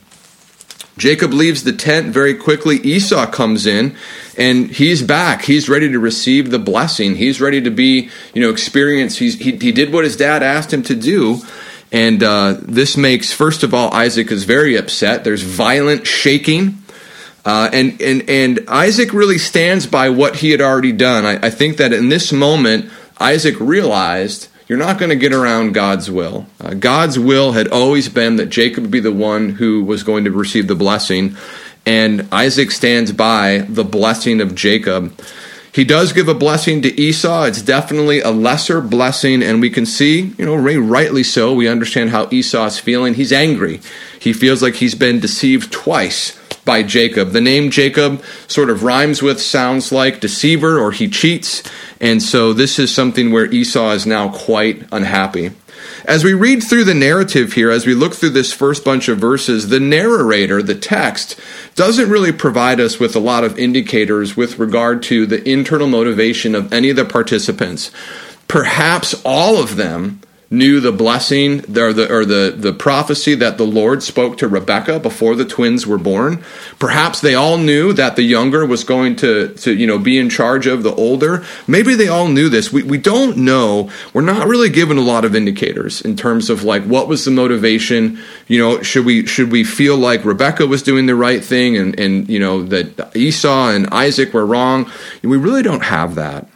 Jacob 0.96 1.32
leaves 1.32 1.64
the 1.64 1.72
tent 1.72 2.12
very 2.12 2.34
quickly. 2.34 2.76
Esau 2.76 3.26
comes 3.26 3.66
in 3.66 3.96
and 4.38 4.70
he's 4.70 5.02
back. 5.02 5.42
He's 5.42 5.68
ready 5.68 5.90
to 5.90 5.98
receive 5.98 6.50
the 6.50 6.58
blessing. 6.58 7.16
He's 7.16 7.40
ready 7.40 7.60
to 7.62 7.70
be, 7.70 8.10
you 8.32 8.40
know, 8.40 8.50
experience. 8.50 9.18
He's, 9.18 9.38
he, 9.38 9.56
he 9.56 9.72
did 9.72 9.92
what 9.92 10.04
his 10.04 10.16
dad 10.16 10.42
asked 10.42 10.72
him 10.72 10.82
to 10.84 10.94
do. 10.94 11.40
And 11.94 12.24
uh, 12.24 12.56
this 12.60 12.96
makes, 12.96 13.32
first 13.32 13.62
of 13.62 13.72
all, 13.72 13.94
Isaac 13.94 14.32
is 14.32 14.42
very 14.42 14.76
upset. 14.76 15.22
There's 15.22 15.44
violent 15.44 16.08
shaking. 16.08 16.82
Uh, 17.44 17.70
and, 17.72 18.02
and, 18.02 18.28
and 18.28 18.68
Isaac 18.68 19.12
really 19.12 19.38
stands 19.38 19.86
by 19.86 20.08
what 20.08 20.34
he 20.36 20.50
had 20.50 20.60
already 20.60 20.90
done. 20.90 21.24
I, 21.24 21.46
I 21.46 21.50
think 21.50 21.76
that 21.76 21.92
in 21.92 22.08
this 22.08 22.32
moment, 22.32 22.90
Isaac 23.20 23.60
realized 23.60 24.48
you're 24.66 24.76
not 24.76 24.98
going 24.98 25.10
to 25.10 25.16
get 25.16 25.32
around 25.32 25.72
God's 25.72 26.10
will. 26.10 26.46
Uh, 26.58 26.74
God's 26.74 27.16
will 27.16 27.52
had 27.52 27.68
always 27.68 28.08
been 28.08 28.36
that 28.36 28.46
Jacob 28.46 28.82
would 28.82 28.90
be 28.90 28.98
the 28.98 29.12
one 29.12 29.50
who 29.50 29.84
was 29.84 30.02
going 30.02 30.24
to 30.24 30.32
receive 30.32 30.66
the 30.66 30.74
blessing. 30.74 31.36
And 31.86 32.26
Isaac 32.32 32.72
stands 32.72 33.12
by 33.12 33.58
the 33.68 33.84
blessing 33.84 34.40
of 34.40 34.56
Jacob. 34.56 35.16
He 35.74 35.82
does 35.82 36.12
give 36.12 36.28
a 36.28 36.34
blessing 36.34 36.82
to 36.82 37.00
Esau. 37.00 37.46
It's 37.46 37.60
definitely 37.60 38.20
a 38.20 38.30
lesser 38.30 38.80
blessing, 38.80 39.42
and 39.42 39.60
we 39.60 39.70
can 39.70 39.84
see, 39.84 40.32
you 40.38 40.46
know, 40.46 40.54
rightly 40.54 41.24
so. 41.24 41.52
We 41.52 41.66
understand 41.66 42.10
how 42.10 42.28
Esau 42.30 42.66
is 42.66 42.78
feeling. 42.78 43.14
He's 43.14 43.32
angry. 43.32 43.80
He 44.20 44.32
feels 44.32 44.62
like 44.62 44.76
he's 44.76 44.94
been 44.94 45.18
deceived 45.18 45.72
twice 45.72 46.38
by 46.64 46.84
Jacob. 46.84 47.30
The 47.30 47.40
name 47.40 47.70
Jacob 47.70 48.22
sort 48.46 48.70
of 48.70 48.84
rhymes 48.84 49.20
with, 49.20 49.42
sounds 49.42 49.90
like 49.90 50.20
deceiver 50.20 50.78
or 50.78 50.92
he 50.92 51.08
cheats. 51.08 51.64
And 52.00 52.22
so 52.22 52.52
this 52.52 52.78
is 52.78 52.94
something 52.94 53.32
where 53.32 53.52
Esau 53.52 53.90
is 53.90 54.06
now 54.06 54.28
quite 54.28 54.86
unhappy. 54.92 55.50
As 56.06 56.22
we 56.22 56.34
read 56.34 56.62
through 56.62 56.84
the 56.84 56.92
narrative 56.92 57.54
here, 57.54 57.70
as 57.70 57.86
we 57.86 57.94
look 57.94 58.12
through 58.14 58.30
this 58.30 58.52
first 58.52 58.84
bunch 58.84 59.08
of 59.08 59.16
verses, 59.16 59.70
the 59.70 59.80
narrator, 59.80 60.62
the 60.62 60.74
text, 60.74 61.40
doesn't 61.76 62.10
really 62.10 62.32
provide 62.32 62.78
us 62.78 63.00
with 63.00 63.16
a 63.16 63.20
lot 63.20 63.42
of 63.42 63.58
indicators 63.58 64.36
with 64.36 64.58
regard 64.58 65.02
to 65.04 65.24
the 65.24 65.48
internal 65.48 65.86
motivation 65.86 66.54
of 66.54 66.70
any 66.74 66.90
of 66.90 66.96
the 66.96 67.06
participants. 67.06 67.90
Perhaps 68.48 69.14
all 69.24 69.56
of 69.56 69.76
them 69.76 70.20
knew 70.54 70.80
the 70.80 70.92
blessing 70.92 71.60
or 71.76 71.92
the 71.92 72.06
or 72.10 72.24
the 72.24 72.54
the 72.56 72.72
prophecy 72.72 73.34
that 73.34 73.58
the 73.58 73.66
Lord 73.66 74.02
spoke 74.02 74.38
to 74.38 74.48
Rebekah 74.48 75.00
before 75.00 75.34
the 75.34 75.44
twins 75.44 75.86
were 75.86 75.98
born. 75.98 76.42
Perhaps 76.78 77.20
they 77.20 77.34
all 77.34 77.58
knew 77.58 77.92
that 77.92 78.16
the 78.16 78.22
younger 78.22 78.64
was 78.64 78.84
going 78.84 79.16
to 79.16 79.48
to 79.54 79.74
you 79.74 79.86
know 79.86 79.98
be 79.98 80.18
in 80.18 80.30
charge 80.30 80.66
of 80.66 80.82
the 80.82 80.94
older. 80.94 81.44
Maybe 81.66 81.94
they 81.94 82.08
all 82.08 82.28
knew 82.28 82.48
this. 82.48 82.72
We 82.72 82.82
we 82.82 82.98
don't 82.98 83.36
know. 83.38 83.90
We're 84.12 84.22
not 84.22 84.46
really 84.46 84.70
given 84.70 84.96
a 84.96 85.02
lot 85.02 85.24
of 85.24 85.34
indicators 85.34 86.00
in 86.00 86.16
terms 86.16 86.48
of 86.48 86.62
like 86.62 86.84
what 86.84 87.08
was 87.08 87.24
the 87.24 87.30
motivation. 87.30 88.18
You 88.46 88.58
know, 88.58 88.82
should 88.82 89.04
we 89.04 89.26
should 89.26 89.50
we 89.50 89.64
feel 89.64 89.96
like 89.96 90.24
Rebekah 90.24 90.66
was 90.66 90.82
doing 90.82 91.06
the 91.06 91.16
right 91.16 91.44
thing 91.44 91.76
and 91.76 91.98
and 91.98 92.28
you 92.28 92.38
know 92.38 92.62
that 92.64 93.14
Esau 93.16 93.68
and 93.70 93.88
Isaac 93.88 94.32
were 94.32 94.46
wrong? 94.46 94.90
We 95.22 95.36
really 95.36 95.62
don't 95.62 95.84
have 95.84 96.14
that. 96.14 96.48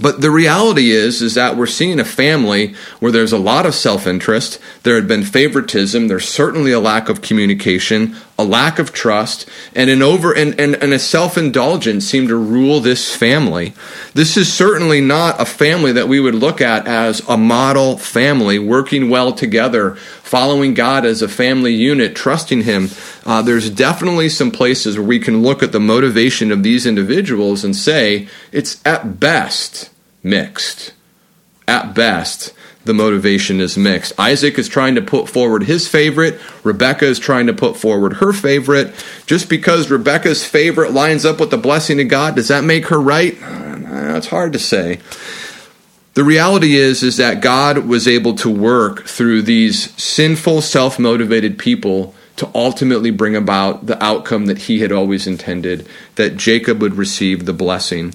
But 0.00 0.20
the 0.20 0.30
reality 0.30 0.90
is, 0.90 1.20
is 1.20 1.34
that 1.34 1.56
we're 1.56 1.66
seeing 1.66 2.00
a 2.00 2.04
family 2.04 2.74
where 3.00 3.12
there's 3.12 3.32
a 3.32 3.38
lot 3.38 3.66
of 3.66 3.74
self-interest. 3.74 4.58
There 4.84 4.94
had 4.94 5.06
been 5.06 5.22
favoritism. 5.22 6.08
There's 6.08 6.28
certainly 6.28 6.72
a 6.72 6.80
lack 6.80 7.08
of 7.08 7.20
communication, 7.20 8.16
a 8.42 8.44
lack 8.44 8.78
of 8.78 8.92
trust, 8.92 9.48
and 9.74 9.88
an 9.88 10.02
over 10.02 10.32
and, 10.32 10.58
and, 10.58 10.74
and 10.74 10.92
a 10.92 10.98
self-indulgence 10.98 12.04
seem 12.04 12.26
to 12.28 12.36
rule 12.36 12.80
this 12.80 13.14
family. 13.14 13.72
This 14.14 14.36
is 14.36 14.52
certainly 14.52 15.00
not 15.00 15.40
a 15.40 15.44
family 15.44 15.92
that 15.92 16.08
we 16.08 16.18
would 16.20 16.34
look 16.34 16.60
at 16.60 16.86
as 16.86 17.20
a 17.28 17.36
model 17.36 17.96
family 17.96 18.58
working 18.58 19.08
well 19.08 19.32
together, 19.32 19.94
following 19.94 20.74
God 20.74 21.06
as 21.06 21.22
a 21.22 21.28
family 21.28 21.72
unit, 21.72 22.16
trusting 22.16 22.62
Him. 22.62 22.88
Uh, 23.24 23.42
there's 23.42 23.70
definitely 23.70 24.28
some 24.28 24.50
places 24.50 24.96
where 24.96 25.06
we 25.06 25.20
can 25.20 25.42
look 25.42 25.62
at 25.62 25.72
the 25.72 25.80
motivation 25.80 26.50
of 26.50 26.62
these 26.62 26.84
individuals 26.84 27.64
and 27.64 27.76
say 27.76 28.28
it's 28.50 28.84
at 28.84 29.20
best 29.20 29.90
mixed. 30.22 30.92
At 31.72 31.94
best, 31.94 32.52
the 32.84 32.92
motivation 32.92 33.58
is 33.58 33.78
mixed. 33.78 34.12
Isaac 34.20 34.58
is 34.58 34.68
trying 34.68 34.94
to 34.96 35.00
put 35.00 35.26
forward 35.26 35.62
his 35.62 35.88
favorite. 35.88 36.38
Rebecca 36.62 37.06
is 37.06 37.18
trying 37.18 37.46
to 37.46 37.54
put 37.54 37.78
forward 37.78 38.16
her 38.16 38.34
favorite. 38.34 38.92
Just 39.24 39.48
because 39.48 39.90
Rebecca's 39.90 40.44
favorite 40.44 40.92
lines 40.92 41.24
up 41.24 41.40
with 41.40 41.50
the 41.50 41.56
blessing 41.56 41.98
of 41.98 42.08
God, 42.08 42.36
does 42.36 42.48
that 42.48 42.62
make 42.62 42.88
her 42.88 43.00
right? 43.00 43.42
Uh, 43.42 44.18
it's 44.18 44.26
hard 44.26 44.52
to 44.52 44.58
say. 44.58 45.00
The 46.12 46.24
reality 46.24 46.76
is 46.76 47.02
is 47.02 47.16
that 47.16 47.40
God 47.40 47.86
was 47.86 48.06
able 48.06 48.34
to 48.34 48.50
work 48.50 49.06
through 49.06 49.40
these 49.40 49.98
sinful, 49.98 50.60
self-motivated 50.60 51.58
people 51.58 52.14
to 52.36 52.50
ultimately 52.54 53.10
bring 53.10 53.34
about 53.34 53.86
the 53.86 54.02
outcome 54.04 54.44
that 54.44 54.58
he 54.58 54.80
had 54.80 54.92
always 54.92 55.26
intended, 55.26 55.88
that 56.16 56.36
Jacob 56.36 56.82
would 56.82 56.96
receive 56.96 57.46
the 57.46 57.54
blessing 57.54 58.12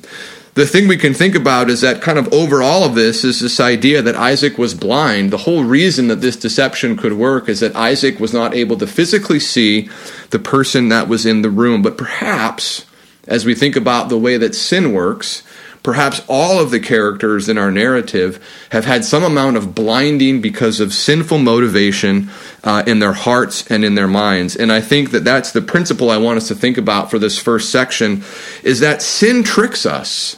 the 0.57 0.65
thing 0.65 0.87
we 0.87 0.97
can 0.97 1.13
think 1.13 1.35
about 1.35 1.69
is 1.69 1.81
that 1.81 2.01
kind 2.01 2.17
of 2.17 2.33
over 2.33 2.63
all 2.63 2.83
of 2.83 2.95
this 2.95 3.23
is 3.23 3.41
this 3.41 3.59
idea 3.59 4.01
that 4.01 4.15
Isaac 4.15 4.57
was 4.57 4.73
blind. 4.73 5.29
The 5.29 5.37
whole 5.37 5.63
reason 5.63 6.07
that 6.07 6.21
this 6.21 6.35
deception 6.35 6.97
could 6.97 7.13
work 7.13 7.47
is 7.47 7.59
that 7.59 7.75
Isaac 7.75 8.19
was 8.19 8.33
not 8.33 8.55
able 8.55 8.75
to 8.77 8.87
physically 8.87 9.39
see 9.39 9.87
the 10.31 10.39
person 10.39 10.89
that 10.89 11.07
was 11.07 11.27
in 11.27 11.43
the 11.43 11.51
room. 11.51 11.83
But 11.83 11.95
perhaps, 11.95 12.87
as 13.27 13.45
we 13.45 13.53
think 13.53 13.75
about 13.75 14.09
the 14.09 14.17
way 14.17 14.35
that 14.37 14.55
sin 14.55 14.93
works, 14.93 15.43
perhaps 15.83 16.23
all 16.27 16.59
of 16.59 16.71
the 16.71 16.79
characters 16.79 17.47
in 17.47 17.59
our 17.59 17.69
narrative 17.69 18.43
have 18.71 18.85
had 18.85 19.05
some 19.05 19.23
amount 19.23 19.57
of 19.57 19.75
blinding 19.75 20.41
because 20.41 20.79
of 20.79 20.91
sinful 20.91 21.37
motivation 21.37 22.31
uh, 22.63 22.81
in 22.87 22.97
their 22.97 23.13
hearts 23.13 23.69
and 23.69 23.85
in 23.85 23.93
their 23.93 24.07
minds. 24.07 24.55
And 24.55 24.71
I 24.71 24.81
think 24.81 25.11
that 25.11 25.23
that's 25.23 25.51
the 25.51 25.61
principle 25.61 26.09
I 26.09 26.17
want 26.17 26.37
us 26.37 26.47
to 26.47 26.55
think 26.55 26.79
about 26.79 27.11
for 27.11 27.19
this 27.19 27.37
first 27.37 27.69
section 27.69 28.23
is 28.63 28.79
that 28.79 29.03
sin 29.03 29.43
tricks 29.43 29.85
us. 29.85 30.35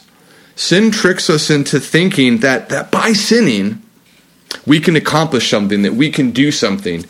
Sin 0.60 0.90
tricks 0.90 1.30
us 1.30 1.48
into 1.48 1.80
thinking 1.80 2.40
that, 2.40 2.68
that 2.68 2.90
by 2.90 3.14
sinning, 3.14 3.80
we 4.66 4.78
can 4.78 4.94
accomplish 4.94 5.48
something, 5.48 5.80
that 5.80 5.94
we 5.94 6.10
can 6.10 6.32
do 6.32 6.52
something. 6.52 7.06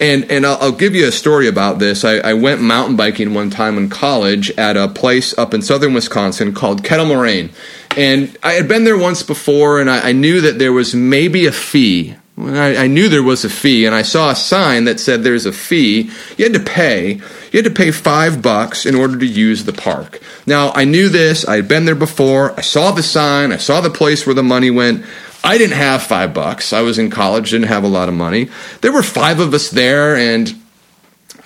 And, 0.00 0.24
and 0.30 0.46
I'll, 0.46 0.56
I'll 0.58 0.72
give 0.72 0.94
you 0.94 1.06
a 1.06 1.12
story 1.12 1.46
about 1.46 1.80
this. 1.80 2.02
I, 2.02 2.14
I, 2.20 2.32
went 2.32 2.62
mountain 2.62 2.96
biking 2.96 3.34
one 3.34 3.50
time 3.50 3.76
in 3.76 3.90
college 3.90 4.50
at 4.52 4.78
a 4.78 4.88
place 4.88 5.36
up 5.36 5.52
in 5.52 5.60
southern 5.60 5.92
Wisconsin 5.92 6.54
called 6.54 6.82
Kettle 6.82 7.04
Moraine. 7.04 7.50
And 7.94 8.34
I 8.42 8.52
had 8.52 8.68
been 8.68 8.84
there 8.84 8.96
once 8.96 9.22
before, 9.22 9.82
and 9.82 9.90
I, 9.90 10.08
I 10.08 10.12
knew 10.12 10.40
that 10.40 10.58
there 10.58 10.72
was 10.72 10.94
maybe 10.94 11.44
a 11.44 11.52
fee. 11.52 12.14
I, 12.36 12.76
I 12.76 12.86
knew 12.88 13.08
there 13.08 13.22
was 13.22 13.44
a 13.44 13.48
fee, 13.48 13.86
and 13.86 13.94
I 13.94 14.02
saw 14.02 14.30
a 14.30 14.36
sign 14.36 14.84
that 14.84 14.98
said 14.98 15.22
there's 15.22 15.46
a 15.46 15.52
fee. 15.52 16.10
You 16.36 16.44
had 16.44 16.54
to 16.54 16.60
pay. 16.60 17.20
You 17.52 17.62
had 17.62 17.64
to 17.64 17.70
pay 17.70 17.92
five 17.92 18.42
bucks 18.42 18.84
in 18.86 18.94
order 18.96 19.16
to 19.16 19.26
use 19.26 19.64
the 19.64 19.72
park. 19.72 20.20
Now, 20.44 20.72
I 20.72 20.84
knew 20.84 21.08
this. 21.08 21.46
I 21.46 21.56
had 21.56 21.68
been 21.68 21.84
there 21.84 21.94
before. 21.94 22.52
I 22.58 22.62
saw 22.62 22.90
the 22.90 23.04
sign. 23.04 23.52
I 23.52 23.58
saw 23.58 23.80
the 23.80 23.90
place 23.90 24.26
where 24.26 24.34
the 24.34 24.42
money 24.42 24.70
went. 24.70 25.04
I 25.44 25.58
didn't 25.58 25.76
have 25.76 26.02
five 26.02 26.34
bucks. 26.34 26.72
I 26.72 26.80
was 26.80 26.98
in 26.98 27.10
college, 27.10 27.50
didn't 27.50 27.68
have 27.68 27.84
a 27.84 27.88
lot 27.88 28.08
of 28.08 28.14
money. 28.14 28.48
There 28.80 28.92
were 28.92 29.02
five 29.02 29.38
of 29.38 29.54
us 29.54 29.70
there, 29.70 30.16
and 30.16 30.52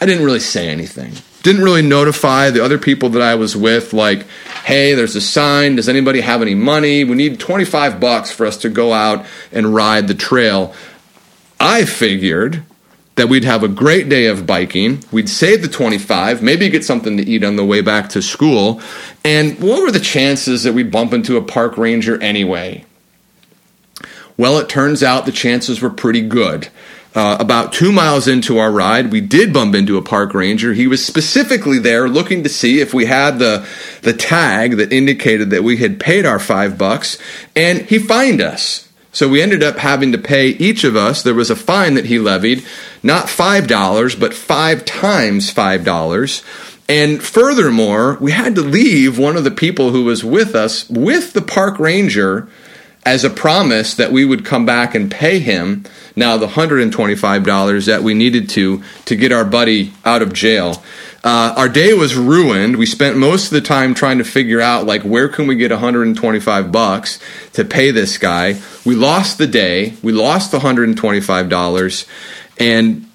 I 0.00 0.06
didn't 0.06 0.24
really 0.24 0.40
say 0.40 0.68
anything. 0.68 1.12
Didn't 1.42 1.62
really 1.62 1.82
notify 1.82 2.50
the 2.50 2.64
other 2.64 2.78
people 2.78 3.10
that 3.10 3.22
I 3.22 3.36
was 3.36 3.56
with, 3.56 3.92
like, 3.92 4.26
hey, 4.64 4.94
there's 4.94 5.16
a 5.16 5.20
sign. 5.20 5.76
Does 5.76 5.88
anybody 5.88 6.20
have 6.20 6.42
any 6.42 6.54
money? 6.54 7.04
We 7.04 7.14
need 7.14 7.38
25 7.38 8.00
bucks 8.00 8.30
for 8.30 8.44
us 8.44 8.56
to 8.58 8.68
go 8.68 8.92
out 8.92 9.24
and 9.52 9.74
ride 9.74 10.08
the 10.08 10.14
trail. 10.14 10.74
I 11.60 11.84
figured 11.84 12.64
that 13.18 13.28
we'd 13.28 13.44
have 13.44 13.64
a 13.64 13.68
great 13.68 14.08
day 14.08 14.26
of 14.26 14.46
biking. 14.46 15.02
We'd 15.10 15.28
save 15.28 15.62
the 15.62 15.68
25, 15.68 16.40
maybe 16.40 16.68
get 16.68 16.84
something 16.84 17.16
to 17.16 17.26
eat 17.26 17.42
on 17.42 17.56
the 17.56 17.64
way 17.64 17.80
back 17.80 18.10
to 18.10 18.22
school. 18.22 18.80
And 19.24 19.58
what 19.58 19.82
were 19.82 19.90
the 19.90 19.98
chances 19.98 20.62
that 20.62 20.72
we'd 20.72 20.92
bump 20.92 21.12
into 21.12 21.36
a 21.36 21.42
park 21.42 21.76
ranger 21.76 22.20
anyway? 22.22 22.84
Well, 24.36 24.58
it 24.58 24.68
turns 24.68 25.02
out 25.02 25.26
the 25.26 25.32
chances 25.32 25.82
were 25.82 25.90
pretty 25.90 26.22
good. 26.22 26.68
Uh, 27.18 27.36
about 27.40 27.72
two 27.72 27.90
miles 27.90 28.28
into 28.28 28.58
our 28.58 28.70
ride, 28.70 29.10
we 29.10 29.20
did 29.20 29.52
bump 29.52 29.74
into 29.74 29.98
a 29.98 30.02
park 30.02 30.32
ranger. 30.34 30.72
He 30.72 30.86
was 30.86 31.04
specifically 31.04 31.80
there 31.80 32.08
looking 32.08 32.44
to 32.44 32.48
see 32.48 32.78
if 32.78 32.94
we 32.94 33.06
had 33.06 33.40
the 33.40 33.66
the 34.02 34.12
tag 34.12 34.76
that 34.76 34.92
indicated 34.92 35.50
that 35.50 35.64
we 35.64 35.78
had 35.78 35.98
paid 35.98 36.24
our 36.24 36.38
five 36.38 36.78
bucks, 36.78 37.18
and 37.56 37.80
he 37.80 37.98
fined 37.98 38.40
us. 38.40 38.88
So 39.10 39.28
we 39.28 39.42
ended 39.42 39.64
up 39.64 39.78
having 39.78 40.12
to 40.12 40.18
pay 40.18 40.50
each 40.50 40.84
of 40.84 40.94
us. 40.94 41.24
There 41.24 41.34
was 41.34 41.50
a 41.50 41.56
fine 41.56 41.94
that 41.94 42.04
he 42.04 42.20
levied, 42.20 42.64
not 43.02 43.28
five 43.28 43.66
dollars, 43.66 44.14
but 44.14 44.32
five 44.32 44.84
times 44.84 45.50
five 45.50 45.84
dollars. 45.84 46.44
And 46.88 47.20
furthermore, 47.20 48.16
we 48.20 48.30
had 48.30 48.54
to 48.54 48.62
leave 48.62 49.18
one 49.18 49.36
of 49.36 49.42
the 49.42 49.50
people 49.50 49.90
who 49.90 50.04
was 50.04 50.22
with 50.22 50.54
us 50.54 50.88
with 50.88 51.32
the 51.32 51.42
park 51.42 51.80
ranger 51.80 52.48
as 53.08 53.24
a 53.24 53.30
promise 53.30 53.94
that 53.94 54.12
we 54.12 54.22
would 54.22 54.44
come 54.44 54.66
back 54.66 54.94
and 54.94 55.10
pay 55.10 55.38
him 55.38 55.82
now 56.14 56.36
the 56.36 56.46
$125 56.46 57.86
that 57.86 58.02
we 58.02 58.12
needed 58.12 58.50
to 58.50 58.82
to 59.06 59.16
get 59.16 59.32
our 59.32 59.46
buddy 59.46 59.94
out 60.04 60.20
of 60.20 60.34
jail. 60.34 60.82
Uh, 61.24 61.54
our 61.56 61.70
day 61.70 61.94
was 61.94 62.14
ruined. 62.14 62.76
We 62.76 62.84
spent 62.84 63.16
most 63.16 63.46
of 63.46 63.50
the 63.52 63.62
time 63.62 63.94
trying 63.94 64.18
to 64.18 64.24
figure 64.24 64.60
out 64.60 64.84
like 64.84 65.02
where 65.02 65.28
can 65.28 65.46
we 65.46 65.56
get 65.56 65.70
125 65.70 66.70
bucks 66.70 67.18
to 67.54 67.64
pay 67.64 67.90
this 67.92 68.18
guy. 68.18 68.60
We 68.84 68.94
lost 68.94 69.38
the 69.38 69.46
day. 69.46 69.94
We 70.02 70.12
lost 70.12 70.50
the 70.50 70.58
125 70.58 71.48
dollars, 71.48 72.04
and 72.58 73.10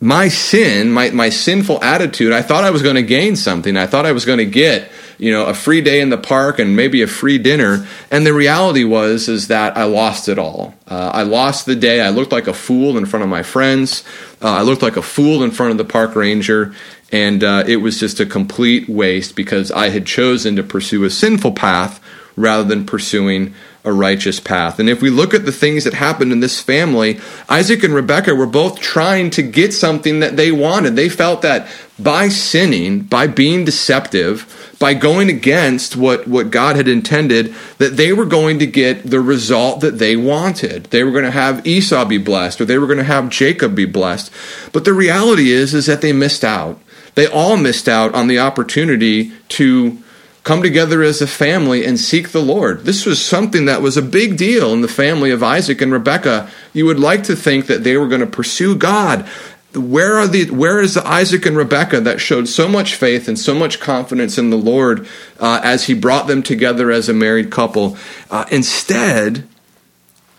my 0.00 0.26
sin, 0.28 0.90
my 0.90 1.10
my 1.10 1.28
sinful 1.28 1.82
attitude. 1.84 2.32
I 2.32 2.42
thought 2.42 2.64
I 2.64 2.70
was 2.70 2.82
going 2.82 2.96
to 2.96 3.02
gain 3.02 3.36
something. 3.36 3.76
I 3.76 3.86
thought 3.86 4.06
I 4.06 4.12
was 4.12 4.24
going 4.24 4.38
to 4.38 4.44
get 4.44 4.90
you 5.18 5.30
know 5.30 5.46
a 5.46 5.54
free 5.54 5.80
day 5.80 6.00
in 6.00 6.10
the 6.10 6.18
park 6.18 6.58
and 6.58 6.76
maybe 6.76 7.02
a 7.02 7.06
free 7.06 7.38
dinner. 7.38 7.86
And 8.10 8.26
the 8.26 8.32
reality 8.32 8.84
was 8.84 9.28
is 9.28 9.48
that 9.48 9.76
i 9.76 9.84
lost 9.84 10.28
it 10.28 10.38
all. 10.38 10.74
Uh, 10.86 11.10
i 11.12 11.22
lost 11.22 11.66
the 11.66 11.76
day. 11.76 12.00
I 12.00 12.10
looked 12.10 12.32
like 12.32 12.46
a 12.46 12.54
fool 12.54 12.96
in 12.96 13.06
front 13.06 13.22
of 13.22 13.28
my 13.28 13.42
friends. 13.42 14.04
Uh, 14.42 14.50
i 14.50 14.62
looked 14.62 14.82
like 14.82 14.96
a 14.96 15.02
fool 15.02 15.42
in 15.42 15.50
front 15.50 15.72
of 15.72 15.78
the 15.78 15.84
park 15.84 16.14
ranger. 16.14 16.74
And 17.12 17.44
uh, 17.44 17.62
it 17.68 17.76
was 17.76 18.00
just 18.00 18.18
a 18.18 18.26
complete 18.26 18.88
waste 18.88 19.36
because 19.36 19.70
i 19.70 19.88
had 19.90 20.06
chosen 20.06 20.56
to 20.56 20.62
pursue 20.62 21.04
a 21.04 21.10
sinful 21.10 21.52
path 21.52 22.00
rather 22.36 22.64
than 22.64 22.84
pursuing 22.84 23.54
a 23.86 23.92
righteous 23.92 24.40
path. 24.40 24.80
And 24.80 24.90
if 24.90 25.00
we 25.00 25.10
look 25.10 25.32
at 25.32 25.46
the 25.46 25.52
things 25.52 25.84
that 25.84 25.94
happened 25.94 26.32
in 26.32 26.40
this 26.40 26.60
family, 26.60 27.20
Isaac 27.48 27.84
and 27.84 27.94
Rebekah 27.94 28.34
were 28.34 28.46
both 28.46 28.80
trying 28.80 29.30
to 29.30 29.42
get 29.42 29.72
something 29.72 30.18
that 30.20 30.36
they 30.36 30.50
wanted. 30.50 30.96
They 30.96 31.08
felt 31.08 31.40
that 31.42 31.68
by 31.96 32.28
sinning, 32.28 33.02
by 33.02 33.28
being 33.28 33.64
deceptive, 33.64 34.74
by 34.80 34.92
going 34.92 35.30
against 35.30 35.96
what, 35.96 36.26
what 36.26 36.50
God 36.50 36.74
had 36.74 36.88
intended, 36.88 37.54
that 37.78 37.96
they 37.96 38.12
were 38.12 38.26
going 38.26 38.58
to 38.58 38.66
get 38.66 39.08
the 39.08 39.20
result 39.20 39.80
that 39.80 39.98
they 39.98 40.16
wanted. 40.16 40.86
They 40.86 41.04
were 41.04 41.12
going 41.12 41.24
to 41.24 41.30
have 41.30 41.64
Esau 41.64 42.04
be 42.04 42.18
blessed, 42.18 42.60
or 42.60 42.64
they 42.64 42.78
were 42.78 42.88
going 42.88 42.98
to 42.98 43.04
have 43.04 43.30
Jacob 43.30 43.76
be 43.76 43.86
blessed. 43.86 44.32
But 44.72 44.84
the 44.84 44.92
reality 44.92 45.52
is, 45.52 45.72
is 45.72 45.86
that 45.86 46.02
they 46.02 46.12
missed 46.12 46.44
out. 46.44 46.78
They 47.14 47.28
all 47.28 47.56
missed 47.56 47.88
out 47.88 48.14
on 48.14 48.26
the 48.26 48.40
opportunity 48.40 49.32
to 49.50 50.02
come 50.46 50.62
together 50.62 51.02
as 51.02 51.20
a 51.20 51.26
family 51.26 51.84
and 51.84 51.98
seek 51.98 52.30
the 52.30 52.40
Lord. 52.40 52.84
This 52.84 53.04
was 53.04 53.22
something 53.22 53.64
that 53.64 53.82
was 53.82 53.96
a 53.96 54.02
big 54.02 54.38
deal 54.38 54.72
in 54.72 54.80
the 54.80 54.86
family 54.86 55.32
of 55.32 55.42
Isaac 55.42 55.80
and 55.80 55.90
Rebekah. 55.90 56.48
You 56.72 56.86
would 56.86 57.00
like 57.00 57.24
to 57.24 57.34
think 57.34 57.66
that 57.66 57.82
they 57.82 57.96
were 57.96 58.06
going 58.06 58.20
to 58.20 58.28
pursue 58.28 58.76
God 58.76 59.28
where 59.74 60.14
are 60.16 60.26
the 60.26 60.50
where 60.50 60.80
is 60.80 60.94
the 60.94 61.06
Isaac 61.06 61.44
and 61.44 61.56
Rebekah 61.56 62.00
that 62.00 62.18
showed 62.20 62.48
so 62.48 62.66
much 62.66 62.94
faith 62.94 63.28
and 63.28 63.38
so 63.38 63.54
much 63.54 63.78
confidence 63.78 64.38
in 64.38 64.48
the 64.48 64.56
Lord 64.56 65.06
uh, 65.38 65.60
as 65.62 65.84
He 65.84 65.92
brought 65.92 66.28
them 66.28 66.42
together 66.42 66.90
as 66.90 67.10
a 67.10 67.12
married 67.12 67.50
couple? 67.50 67.98
Uh, 68.30 68.46
instead, 68.50 69.46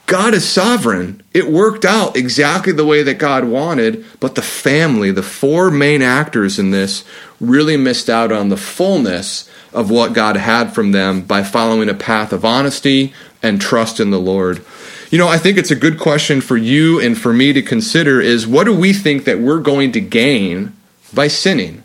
God 0.08 0.34
is 0.34 0.48
sovereign. 0.48 1.22
It 1.34 1.52
worked 1.52 1.84
out 1.84 2.15
exactly 2.15 2.72
the 2.72 2.86
way 2.86 3.04
that 3.04 3.20
God 3.20 3.43
wanted, 3.43 4.06
but 4.22 4.36
the 4.36 4.41
family, 4.41 5.12
the 5.12 5.22
four 5.22 5.70
main 5.70 6.02
actors 6.02 6.58
in 6.58 6.72
this, 6.72 7.04
really 7.41 7.76
missed 7.76 8.10
out 8.10 8.32
on 8.32 8.48
the 8.48 8.58
fullness 8.58 9.50
of 9.74 9.91
what 9.91 10.13
God 10.13 10.38
had 10.38 10.74
from 10.74 10.93
them 10.93 11.22
by 11.22 11.43
following 11.43 11.89
a 11.89 11.93
path 11.93 12.32
of 12.32 12.46
honesty 12.46 13.13
and 13.43 13.62
trust 13.62 14.00
in 14.00 14.10
the 14.10 14.20
Lord. 14.20 14.65
You 15.12 15.17
know, 15.17 15.28
I 15.28 15.38
think 15.38 15.58
it's 15.58 15.72
a 15.72 15.76
good 15.76 16.00
question 16.00 16.39
for 16.39 16.56
you 16.56 17.02
and 17.02 17.17
for 17.17 17.34
me 17.34 17.52
to 17.52 17.62
consider 17.62 18.22
is 18.22 18.48
what 18.48 18.63
do 18.63 18.74
we 18.74 18.93
think 18.93 19.26
that 19.26 19.39
we're 19.39 19.60
going 19.60 19.91
to 19.91 20.02
gain 20.02 20.74
by 21.13 21.28
sinning? 21.28 21.84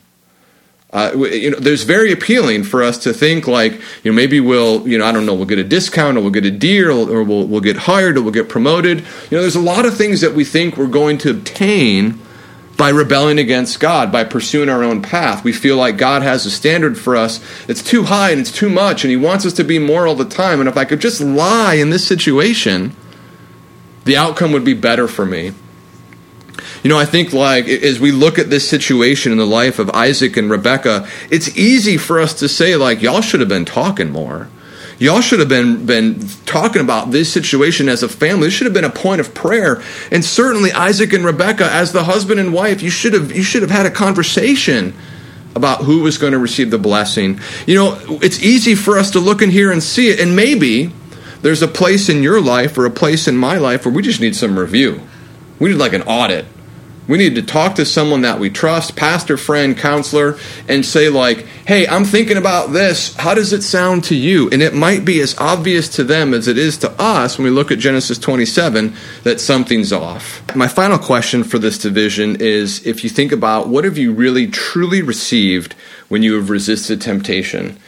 Uh, 0.92 1.10
you 1.16 1.50
know, 1.50 1.58
there's 1.58 1.84
very 1.84 2.12
appealing 2.12 2.64
for 2.64 2.82
us 2.82 2.98
to 2.98 3.14
think 3.14 3.48
like, 3.48 3.72
you 4.02 4.10
know, 4.10 4.12
maybe 4.12 4.40
we'll, 4.40 4.86
you 4.86 4.98
know, 4.98 5.06
I 5.06 5.12
don't 5.12 5.24
know, 5.24 5.34
we'll 5.34 5.46
get 5.46 5.58
a 5.58 5.64
discount 5.64 6.18
or 6.18 6.20
we'll 6.20 6.30
get 6.30 6.44
a 6.44 6.50
deal 6.50 7.10
or 7.10 7.22
we'll, 7.22 7.46
we'll 7.46 7.62
get 7.62 7.76
hired 7.76 8.18
or 8.18 8.22
we'll 8.22 8.32
get 8.32 8.50
promoted. 8.50 8.98
You 8.98 9.36
know, 9.36 9.40
there's 9.40 9.56
a 9.56 9.60
lot 9.60 9.86
of 9.86 9.96
things 9.96 10.20
that 10.20 10.34
we 10.34 10.44
think 10.44 10.76
we're 10.76 10.86
going 10.86 11.16
to 11.18 11.30
obtain 11.30 12.20
by 12.76 12.90
rebelling 12.90 13.38
against 13.38 13.80
God, 13.80 14.12
by 14.12 14.24
pursuing 14.24 14.68
our 14.68 14.82
own 14.82 15.00
path. 15.00 15.44
We 15.44 15.52
feel 15.52 15.76
like 15.76 15.96
God 15.96 16.22
has 16.22 16.44
a 16.44 16.50
standard 16.50 16.98
for 16.98 17.16
us 17.16 17.40
that's 17.66 17.82
too 17.82 18.04
high 18.04 18.30
and 18.30 18.40
it's 18.40 18.52
too 18.52 18.68
much 18.68 19.02
and 19.02 19.10
He 19.10 19.16
wants 19.16 19.46
us 19.46 19.54
to 19.54 19.64
be 19.64 19.78
more 19.78 20.06
all 20.06 20.14
the 20.14 20.26
time. 20.26 20.60
And 20.60 20.68
if 20.68 20.76
I 20.76 20.84
could 20.84 21.00
just 21.00 21.22
lie 21.22 21.74
in 21.74 21.88
this 21.88 22.06
situation, 22.06 22.94
the 24.04 24.16
outcome 24.18 24.52
would 24.52 24.64
be 24.64 24.74
better 24.74 25.08
for 25.08 25.24
me. 25.24 25.52
You 26.82 26.90
know, 26.90 26.98
I 26.98 27.04
think 27.04 27.32
like 27.32 27.66
as 27.68 28.00
we 28.00 28.12
look 28.12 28.38
at 28.38 28.50
this 28.50 28.68
situation 28.68 29.32
in 29.32 29.38
the 29.38 29.46
life 29.46 29.78
of 29.78 29.90
Isaac 29.90 30.36
and 30.36 30.50
Rebecca, 30.50 31.08
it's 31.30 31.56
easy 31.56 31.96
for 31.96 32.20
us 32.20 32.34
to 32.34 32.48
say 32.48 32.76
like 32.76 33.02
y'all 33.02 33.20
should 33.20 33.40
have 33.40 33.48
been 33.48 33.64
talking 33.64 34.10
more. 34.10 34.48
Y'all 34.98 35.20
should 35.20 35.40
have 35.40 35.48
been 35.48 35.84
been 35.84 36.20
talking 36.46 36.80
about 36.80 37.10
this 37.10 37.32
situation 37.32 37.88
as 37.88 38.02
a 38.02 38.08
family. 38.08 38.46
This 38.46 38.54
should 38.54 38.66
have 38.66 38.74
been 38.74 38.84
a 38.84 38.90
point 38.90 39.20
of 39.20 39.34
prayer. 39.34 39.82
And 40.10 40.24
certainly 40.24 40.70
Isaac 40.72 41.12
and 41.12 41.24
Rebecca 41.24 41.64
as 41.64 41.92
the 41.92 42.04
husband 42.04 42.38
and 42.38 42.52
wife, 42.52 42.82
you 42.82 42.90
should 42.90 43.12
have 43.12 43.34
you 43.34 43.42
should 43.42 43.62
have 43.62 43.70
had 43.70 43.86
a 43.86 43.90
conversation 43.90 44.94
about 45.54 45.82
who 45.82 46.02
was 46.02 46.18
going 46.18 46.32
to 46.32 46.38
receive 46.38 46.70
the 46.70 46.78
blessing. 46.78 47.40
You 47.66 47.74
know, 47.74 48.18
it's 48.22 48.42
easy 48.42 48.74
for 48.74 48.96
us 48.98 49.10
to 49.10 49.20
look 49.20 49.42
in 49.42 49.50
here 49.50 49.72
and 49.72 49.82
see 49.82 50.08
it 50.08 50.20
and 50.20 50.36
maybe 50.36 50.92
there's 51.42 51.62
a 51.62 51.68
place 51.68 52.08
in 52.08 52.22
your 52.22 52.40
life 52.40 52.78
or 52.78 52.86
a 52.86 52.90
place 52.90 53.26
in 53.26 53.36
my 53.36 53.58
life 53.58 53.84
where 53.84 53.92
we 53.92 54.02
just 54.02 54.20
need 54.20 54.36
some 54.36 54.58
review. 54.58 55.00
We 55.62 55.68
need 55.68 55.76
like 55.76 55.92
an 55.92 56.02
audit. 56.02 56.44
We 57.06 57.18
need 57.18 57.36
to 57.36 57.42
talk 57.42 57.76
to 57.76 57.84
someone 57.84 58.22
that 58.22 58.40
we 58.40 58.50
trust, 58.50 58.96
pastor, 58.96 59.36
friend, 59.36 59.78
counselor, 59.78 60.36
and 60.68 60.84
say, 60.84 61.08
like, 61.08 61.46
hey, 61.68 61.86
I'm 61.86 62.04
thinking 62.04 62.36
about 62.36 62.72
this. 62.72 63.14
How 63.14 63.32
does 63.32 63.52
it 63.52 63.62
sound 63.62 64.02
to 64.04 64.16
you? 64.16 64.50
And 64.50 64.60
it 64.60 64.74
might 64.74 65.04
be 65.04 65.20
as 65.20 65.38
obvious 65.38 65.88
to 65.90 66.02
them 66.02 66.34
as 66.34 66.48
it 66.48 66.58
is 66.58 66.78
to 66.78 66.90
us 67.00 67.38
when 67.38 67.44
we 67.44 67.50
look 67.52 67.70
at 67.70 67.78
Genesis 67.78 68.18
27 68.18 68.92
that 69.22 69.38
something's 69.38 69.92
off. 69.92 70.42
My 70.56 70.66
final 70.66 70.98
question 70.98 71.44
for 71.44 71.60
this 71.60 71.78
division 71.78 72.40
is 72.40 72.84
if 72.84 73.04
you 73.04 73.10
think 73.10 73.30
about 73.30 73.68
what 73.68 73.84
have 73.84 73.96
you 73.96 74.12
really 74.12 74.48
truly 74.48 75.00
received 75.00 75.74
when 76.08 76.24
you 76.24 76.34
have 76.34 76.50
resisted 76.50 77.00
temptation? 77.00 77.78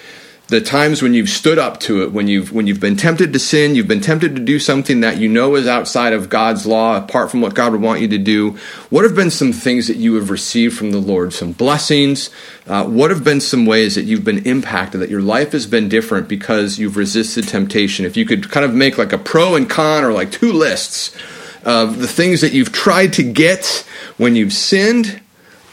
The 0.48 0.60
times 0.60 1.00
when 1.00 1.14
you've 1.14 1.30
stood 1.30 1.58
up 1.58 1.80
to 1.80 2.02
it, 2.02 2.12
when 2.12 2.28
you've 2.28 2.52
when 2.52 2.66
you've 2.66 2.80
been 2.80 2.96
tempted 2.96 3.32
to 3.32 3.38
sin, 3.38 3.74
you've 3.74 3.88
been 3.88 4.02
tempted 4.02 4.36
to 4.36 4.42
do 4.42 4.58
something 4.58 5.00
that 5.00 5.16
you 5.16 5.26
know 5.26 5.54
is 5.54 5.66
outside 5.66 6.12
of 6.12 6.28
God's 6.28 6.66
law, 6.66 6.98
apart 6.98 7.30
from 7.30 7.40
what 7.40 7.54
God 7.54 7.72
would 7.72 7.80
want 7.80 8.02
you 8.02 8.08
to 8.08 8.18
do. 8.18 8.50
What 8.90 9.04
have 9.04 9.14
been 9.14 9.30
some 9.30 9.52
things 9.52 9.88
that 9.88 9.96
you 9.96 10.14
have 10.16 10.28
received 10.28 10.76
from 10.76 10.90
the 10.90 10.98
Lord, 10.98 11.32
some 11.32 11.52
blessings? 11.52 12.28
Uh, 12.66 12.84
what 12.84 13.10
have 13.10 13.24
been 13.24 13.40
some 13.40 13.64
ways 13.64 13.94
that 13.94 14.04
you've 14.04 14.24
been 14.24 14.46
impacted, 14.46 15.00
that 15.00 15.10
your 15.10 15.22
life 15.22 15.52
has 15.52 15.66
been 15.66 15.88
different 15.88 16.28
because 16.28 16.78
you've 16.78 16.98
resisted 16.98 17.48
temptation? 17.48 18.04
If 18.04 18.16
you 18.16 18.26
could 18.26 18.50
kind 18.50 18.66
of 18.66 18.74
make 18.74 18.98
like 18.98 19.14
a 19.14 19.18
pro 19.18 19.54
and 19.54 19.68
con 19.68 20.04
or 20.04 20.12
like 20.12 20.30
two 20.30 20.52
lists 20.52 21.16
of 21.64 22.00
the 22.00 22.08
things 22.08 22.42
that 22.42 22.52
you've 22.52 22.72
tried 22.72 23.14
to 23.14 23.22
get 23.22 23.86
when 24.18 24.36
you've 24.36 24.52
sinned 24.52 25.22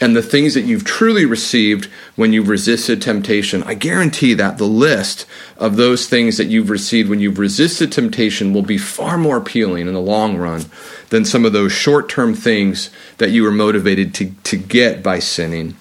and 0.02 0.16
the 0.16 0.22
things 0.22 0.54
that 0.54 0.64
you've 0.64 0.84
truly 0.84 1.24
received 1.24 1.88
when 2.16 2.32
you've 2.32 2.48
resisted 2.48 3.00
temptation, 3.00 3.62
I 3.62 3.74
guarantee 3.74 4.34
that 4.34 4.58
the 4.58 4.66
list 4.66 5.26
of 5.56 5.76
those 5.76 6.08
things 6.08 6.38
that 6.38 6.46
you've 6.46 6.70
received 6.70 7.08
when 7.08 7.20
you've 7.20 7.38
resisted 7.38 7.92
temptation 7.92 8.52
will 8.52 8.62
be 8.62 8.78
far 8.78 9.16
more 9.16 9.36
appealing 9.36 9.86
in 9.86 9.94
the 9.94 10.00
long 10.00 10.36
run 10.36 10.64
than 11.10 11.24
some 11.24 11.44
of 11.44 11.52
those 11.52 11.70
short 11.70 12.08
term 12.08 12.34
things 12.34 12.90
that 13.18 13.30
you 13.30 13.44
were 13.44 13.52
motivated 13.52 14.12
to, 14.14 14.32
to 14.42 14.56
get 14.56 15.04
by 15.04 15.20
sinning. 15.20 15.76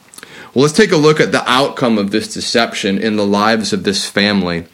Well, 0.53 0.61
let's 0.61 0.75
take 0.75 0.91
a 0.91 0.97
look 0.97 1.19
at 1.19 1.31
the 1.31 1.49
outcome 1.49 1.97
of 1.97 2.11
this 2.11 2.31
deception 2.31 2.99
in 2.99 3.15
the 3.15 3.25
lives 3.25 3.73
of 3.73 3.83
this 3.83 4.07
family. 4.07 4.65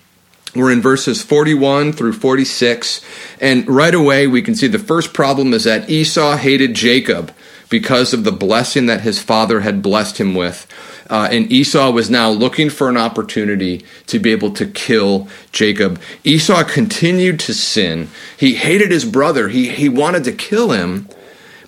We're 0.55 0.73
in 0.73 0.81
verses 0.81 1.21
41 1.21 1.93
through 1.93 2.13
46, 2.13 3.01
and 3.39 3.65
right 3.69 3.93
away 3.93 4.27
we 4.27 4.41
can 4.41 4.55
see 4.55 4.67
the 4.67 4.77
first 4.77 5.13
problem 5.13 5.53
is 5.53 5.63
that 5.63 5.89
Esau 5.89 6.36
hated 6.36 6.73
Jacob 6.73 7.31
because 7.69 8.13
of 8.13 8.23
the 8.23 8.32
blessing 8.32 8.86
that 8.86 9.01
his 9.01 9.21
father 9.21 9.62
had 9.62 9.82
blessed 9.82 10.19
him 10.19 10.34
with. 10.34 10.67
Uh, 11.10 11.27
and 11.32 11.51
Esau 11.51 11.91
was 11.91 12.10
now 12.10 12.30
looking 12.30 12.69
for 12.69 12.89
an 12.89 12.97
opportunity 12.97 13.86
to 14.08 14.19
be 14.19 14.32
able 14.32 14.51
to 14.51 14.65
kill 14.65 15.27
Jacob. 15.51 15.99
Esau 16.23 16.63
continued 16.63 17.39
to 17.41 17.53
sin. 17.53 18.10
He 18.38 18.56
hated 18.56 18.91
his 18.91 19.06
brother. 19.06 19.47
He, 19.47 19.69
he 19.69 19.89
wanted 19.89 20.23
to 20.25 20.32
kill 20.32 20.71
him 20.71 21.08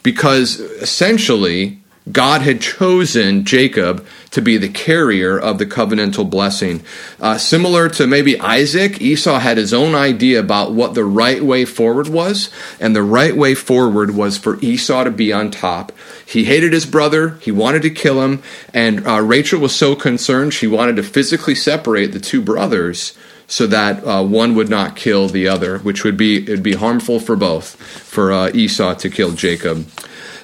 because 0.03 0.59
essentially 0.59 1.79
God 2.11 2.41
had 2.41 2.61
chosen 2.61 3.45
Jacob 3.45 4.05
to 4.31 4.41
be 4.41 4.57
the 4.57 4.69
carrier 4.69 5.37
of 5.37 5.57
the 5.57 5.65
covenantal 5.65 6.29
blessing. 6.29 6.81
Uh, 7.19 7.37
similar 7.37 7.89
to 7.89 8.07
maybe 8.07 8.39
Isaac, 8.39 9.01
Esau 9.01 9.39
had 9.39 9.57
his 9.57 9.73
own 9.73 9.95
idea 9.95 10.39
about 10.39 10.71
what 10.71 10.93
the 10.93 11.03
right 11.03 11.43
way 11.43 11.65
forward 11.65 12.07
was, 12.07 12.49
and 12.79 12.95
the 12.95 13.03
right 13.03 13.35
way 13.35 13.55
forward 13.55 14.15
was 14.15 14.37
for 14.37 14.59
Esau 14.61 15.03
to 15.03 15.11
be 15.11 15.33
on 15.33 15.51
top. 15.51 15.91
He 16.25 16.45
hated 16.45 16.73
his 16.73 16.85
brother, 16.85 17.37
he 17.41 17.51
wanted 17.51 17.81
to 17.83 17.89
kill 17.89 18.21
him, 18.21 18.41
and 18.73 19.05
uh, 19.05 19.21
Rachel 19.21 19.59
was 19.59 19.75
so 19.75 19.95
concerned 19.95 20.53
she 20.53 20.67
wanted 20.67 20.95
to 20.97 21.03
physically 21.03 21.55
separate 21.55 22.07
the 22.07 22.19
two 22.19 22.41
brothers 22.41 23.17
so 23.47 23.65
that 23.65 24.05
uh, 24.05 24.23
one 24.23 24.53
would 24.53 24.69
not 24.69 24.95
kill 24.95 25.27
the 25.27 25.47
other, 25.47 25.79
which 25.79 26.03
would 26.03 26.15
be 26.15 26.37
it'd 26.37 26.63
be 26.63 26.75
harmful 26.75 27.19
for 27.19 27.35
both, 27.35 27.75
for 27.75 28.31
uh, 28.31 28.51
Esau 28.53 28.93
to 28.93 29.09
kill 29.09 29.31
Jacob. 29.31 29.87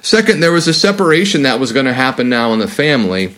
Second, 0.06 0.38
there 0.38 0.52
was 0.52 0.68
a 0.68 0.72
separation 0.72 1.42
that 1.42 1.58
was 1.58 1.72
going 1.72 1.86
to 1.86 1.92
happen 1.92 2.28
now 2.28 2.52
in 2.52 2.60
the 2.60 2.68
family. 2.68 3.34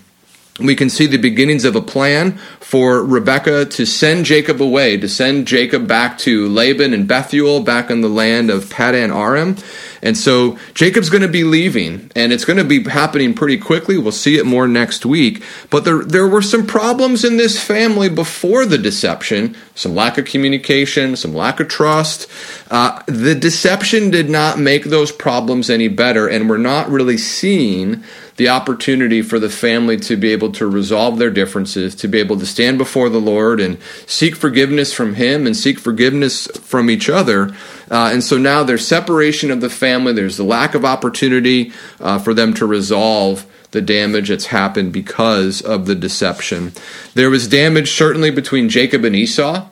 We 0.58 0.74
can 0.74 0.90
see 0.90 1.06
the 1.06 1.18
beginnings 1.18 1.64
of 1.64 1.76
a 1.76 1.80
plan 1.80 2.38
for 2.60 3.04
Rebekah 3.04 3.66
to 3.66 3.86
send 3.86 4.24
Jacob 4.24 4.60
away, 4.60 4.96
to 4.96 5.08
send 5.08 5.46
Jacob 5.46 5.86
back 5.86 6.18
to 6.18 6.48
Laban 6.48 6.92
and 6.92 7.06
Bethuel, 7.06 7.62
back 7.62 7.90
in 7.90 8.00
the 8.00 8.08
land 8.08 8.50
of 8.50 8.68
Padan 8.68 9.12
Aram. 9.12 9.56
And 10.02 10.16
so 10.16 10.58
Jacob's 10.74 11.10
going 11.10 11.22
to 11.22 11.28
be 11.28 11.44
leaving, 11.44 12.10
and 12.14 12.32
it's 12.32 12.44
going 12.44 12.58
to 12.58 12.64
be 12.64 12.82
happening 12.82 13.34
pretty 13.34 13.58
quickly. 13.58 13.98
We'll 13.98 14.12
see 14.12 14.36
it 14.36 14.46
more 14.46 14.68
next 14.68 15.06
week. 15.06 15.42
But 15.70 15.84
there, 15.84 16.04
there 16.04 16.28
were 16.28 16.42
some 16.42 16.66
problems 16.66 17.24
in 17.24 17.36
this 17.36 17.62
family 17.62 18.08
before 18.08 18.66
the 18.66 18.78
deception 18.78 19.56
some 19.78 19.94
lack 19.94 20.18
of 20.18 20.24
communication, 20.24 21.14
some 21.14 21.32
lack 21.32 21.60
of 21.60 21.68
trust. 21.68 22.28
Uh, 22.68 23.00
the 23.06 23.34
deception 23.34 24.10
did 24.10 24.28
not 24.28 24.58
make 24.58 24.84
those 24.84 25.12
problems 25.12 25.70
any 25.70 25.86
better, 25.86 26.26
and 26.26 26.50
we're 26.50 26.58
not 26.58 26.90
really 26.90 27.16
seeing 27.16 28.02
the 28.38 28.48
opportunity 28.48 29.20
for 29.20 29.40
the 29.40 29.50
family 29.50 29.96
to 29.96 30.16
be 30.16 30.30
able 30.30 30.52
to 30.52 30.66
resolve 30.66 31.18
their 31.18 31.30
differences, 31.30 31.94
to 31.96 32.06
be 32.06 32.18
able 32.18 32.38
to 32.38 32.46
stand 32.46 32.78
before 32.78 33.08
the 33.08 33.20
Lord 33.20 33.60
and 33.60 33.78
seek 34.06 34.36
forgiveness 34.36 34.92
from 34.92 35.14
Him 35.14 35.44
and 35.44 35.56
seek 35.56 35.80
forgiveness 35.80 36.46
from 36.58 36.88
each 36.88 37.10
other. 37.10 37.50
Uh, 37.90 38.10
and 38.12 38.22
so 38.22 38.38
now 38.38 38.62
there's 38.62 38.86
separation 38.86 39.50
of 39.50 39.60
the 39.60 39.68
family, 39.68 40.12
there's 40.12 40.36
the 40.36 40.44
lack 40.44 40.76
of 40.76 40.84
opportunity 40.84 41.72
uh, 41.98 42.20
for 42.20 42.32
them 42.32 42.54
to 42.54 42.64
resolve 42.64 43.44
the 43.72 43.82
damage 43.82 44.28
that's 44.28 44.46
happened 44.46 44.92
because 44.92 45.60
of 45.60 45.86
the 45.86 45.96
deception. 45.96 46.72
There 47.14 47.30
was 47.30 47.48
damage 47.48 47.90
certainly 47.90 48.30
between 48.30 48.68
Jacob 48.68 49.04
and 49.04 49.16
Esau. 49.16 49.68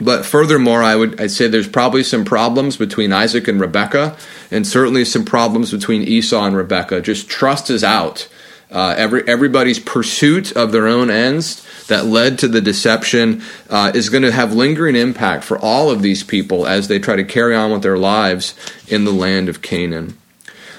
But 0.00 0.26
furthermore, 0.26 0.82
I 0.82 0.94
would 0.94 1.20
I'd 1.20 1.30
say 1.30 1.48
there's 1.48 1.68
probably 1.68 2.02
some 2.02 2.24
problems 2.24 2.76
between 2.76 3.12
Isaac 3.12 3.48
and 3.48 3.60
Rebecca, 3.60 4.16
and 4.50 4.66
certainly 4.66 5.04
some 5.04 5.24
problems 5.24 5.70
between 5.70 6.02
Esau 6.02 6.44
and 6.44 6.56
Rebecca. 6.56 7.00
Just 7.00 7.28
trust 7.28 7.70
is 7.70 7.82
out. 7.82 8.28
Uh, 8.70 8.94
every 8.98 9.26
everybody's 9.28 9.78
pursuit 9.78 10.52
of 10.52 10.72
their 10.72 10.86
own 10.86 11.08
ends 11.08 11.64
that 11.86 12.04
led 12.04 12.38
to 12.40 12.48
the 12.48 12.60
deception 12.60 13.40
uh, 13.70 13.92
is 13.94 14.10
going 14.10 14.24
to 14.24 14.32
have 14.32 14.52
lingering 14.52 14.96
impact 14.96 15.44
for 15.44 15.58
all 15.58 15.90
of 15.90 16.02
these 16.02 16.22
people 16.22 16.66
as 16.66 16.88
they 16.88 16.98
try 16.98 17.16
to 17.16 17.24
carry 17.24 17.54
on 17.54 17.70
with 17.70 17.82
their 17.82 17.96
lives 17.96 18.54
in 18.88 19.04
the 19.04 19.12
land 19.12 19.48
of 19.48 19.62
Canaan. 19.62 20.18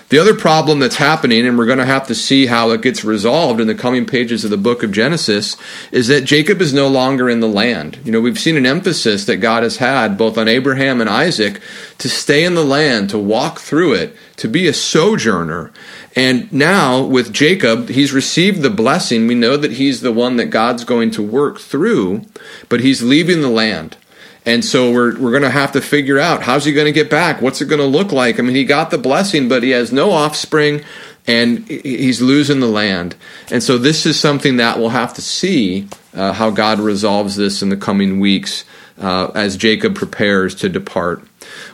The 0.10 0.20
other 0.20 0.34
problem 0.34 0.80
that's 0.80 0.96
happening, 0.96 1.46
and 1.46 1.58
we're 1.58 1.66
going 1.66 1.80
to 1.80 1.86
have 1.86 2.08
to 2.08 2.16
see 2.16 2.46
how 2.46 2.72
it 2.72 2.82
gets 2.82 3.04
resolved 3.04 3.60
in 3.60 3.68
the 3.68 3.76
coming 3.76 4.06
pages 4.06 4.46
of 4.46 4.52
the 4.52 4.56
book 4.56 4.82
of 4.82 4.94
Genesis, 4.94 5.58
is 5.92 6.08
that 6.08 6.22
Jacob 6.22 6.62
is 6.62 6.74
no 6.74 6.88
longer 6.88 7.30
in 7.30 7.42
the 7.42 7.48
land. 7.48 8.00
You 8.06 8.14
know, 8.14 8.22
we've 8.22 8.40
seen 8.40 8.56
an 8.56 8.66
emphasis 8.66 9.26
that 9.26 9.38
God 9.38 9.64
has 9.64 9.78
had 9.78 10.18
both 10.18 10.38
on 10.38 10.48
Abraham 10.48 11.02
and 11.02 11.10
Isaac 11.10 11.62
to 11.98 12.08
stay 12.08 12.46
in 12.46 12.56
the 12.56 12.64
land, 12.64 13.10
to 13.10 13.18
walk 13.18 13.60
through 13.60 13.96
it, 13.96 14.16
to 14.38 14.48
be 14.48 14.66
a 14.66 14.74
sojourner. 14.74 15.74
And 16.16 16.52
now 16.54 17.04
with 17.04 17.34
Jacob, 17.34 17.90
he's 17.90 18.14
received 18.14 18.62
the 18.62 18.70
blessing. 18.70 19.28
We 19.28 19.36
know 19.36 19.58
that 19.58 19.74
he's 19.74 20.00
the 20.00 20.14
one 20.14 20.38
that 20.38 20.46
God's 20.46 20.86
going 20.86 21.12
to 21.12 21.22
work 21.22 21.60
through, 21.60 22.22
but 22.70 22.80
he's 22.80 23.04
leaving 23.04 23.42
the 23.42 23.50
land. 23.50 23.98
And 24.48 24.64
so 24.64 24.94
we're 24.94 25.20
we're 25.20 25.32
going 25.32 25.44
to 25.44 25.50
have 25.50 25.74
to 25.74 25.82
figure 25.82 26.18
out 26.18 26.42
how's 26.42 26.64
he 26.64 26.72
going 26.72 26.86
to 26.86 26.94
get 26.94 27.10
back? 27.10 27.42
What's 27.42 27.62
it 27.62 27.66
going 27.66 27.82
to 27.82 27.86
look 27.86 28.14
like? 28.14 28.40
I 28.40 28.44
mean, 28.44 28.56
he 28.56 28.64
got 28.64 28.92
the 28.92 28.98
blessing, 28.98 29.50
but 29.50 29.62
he 29.62 29.72
has 29.72 29.92
no 29.92 30.12
offspring 30.12 30.86
and 31.28 31.68
he's 31.68 32.22
losing 32.22 32.62
the 32.62 32.68
land. 32.68 33.18
And 33.52 33.62
so 33.62 33.78
this 33.78 34.06
is 34.06 34.18
something 34.18 34.56
that 34.56 34.80
we'll 34.80 34.90
have 34.90 35.14
to 35.16 35.22
see 35.22 35.90
uh, 36.14 36.32
how 36.32 36.50
God 36.50 36.80
resolves 36.80 37.36
this 37.36 37.62
in 37.62 37.68
the 37.68 37.76
coming 37.76 38.22
weeks 38.22 38.64
uh, 38.98 39.32
as 39.36 39.58
Jacob 39.58 39.96
prepares 39.96 40.56
to 40.56 40.70
depart. 40.70 41.22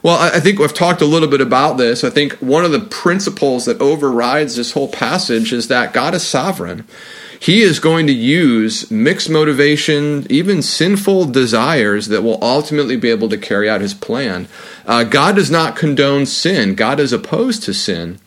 Well, 0.01 0.17
I 0.17 0.39
think 0.39 0.57
we've 0.57 0.73
talked 0.73 1.01
a 1.01 1.05
little 1.05 1.29
bit 1.29 1.41
about 1.41 1.77
this. 1.77 2.03
I 2.03 2.09
think 2.09 2.33
one 2.39 2.65
of 2.65 2.71
the 2.71 2.79
principles 2.79 3.65
that 3.65 3.79
overrides 3.81 4.55
this 4.55 4.71
whole 4.71 4.87
passage 4.87 5.53
is 5.53 5.67
that 5.67 5.93
God 5.93 6.15
is 6.15 6.25
sovereign 6.25 6.87
he 7.39 7.61
is 7.61 7.79
going 7.79 8.07
to 8.07 8.13
use 8.13 8.89
mixed 8.89 9.29
motivation, 9.29 10.25
even 10.29 10.61
sinful 10.61 11.25
desires 11.25 12.07
that 12.07 12.23
will 12.23 12.39
ultimately 12.41 12.95
be 12.95 13.09
able 13.09 13.29
to 13.29 13.37
carry 13.37 13.69
out 13.69 13.81
his 13.81 13.93
plan. 13.93 14.47
Uh, 14.85 15.03
God 15.03 15.35
does 15.35 15.51
not 15.51 15.75
condone 15.75 16.25
sin, 16.25 16.75
God 16.75 16.99
is 16.99 17.13
opposed 17.13 17.63
to 17.63 17.73
sin. 17.73 18.19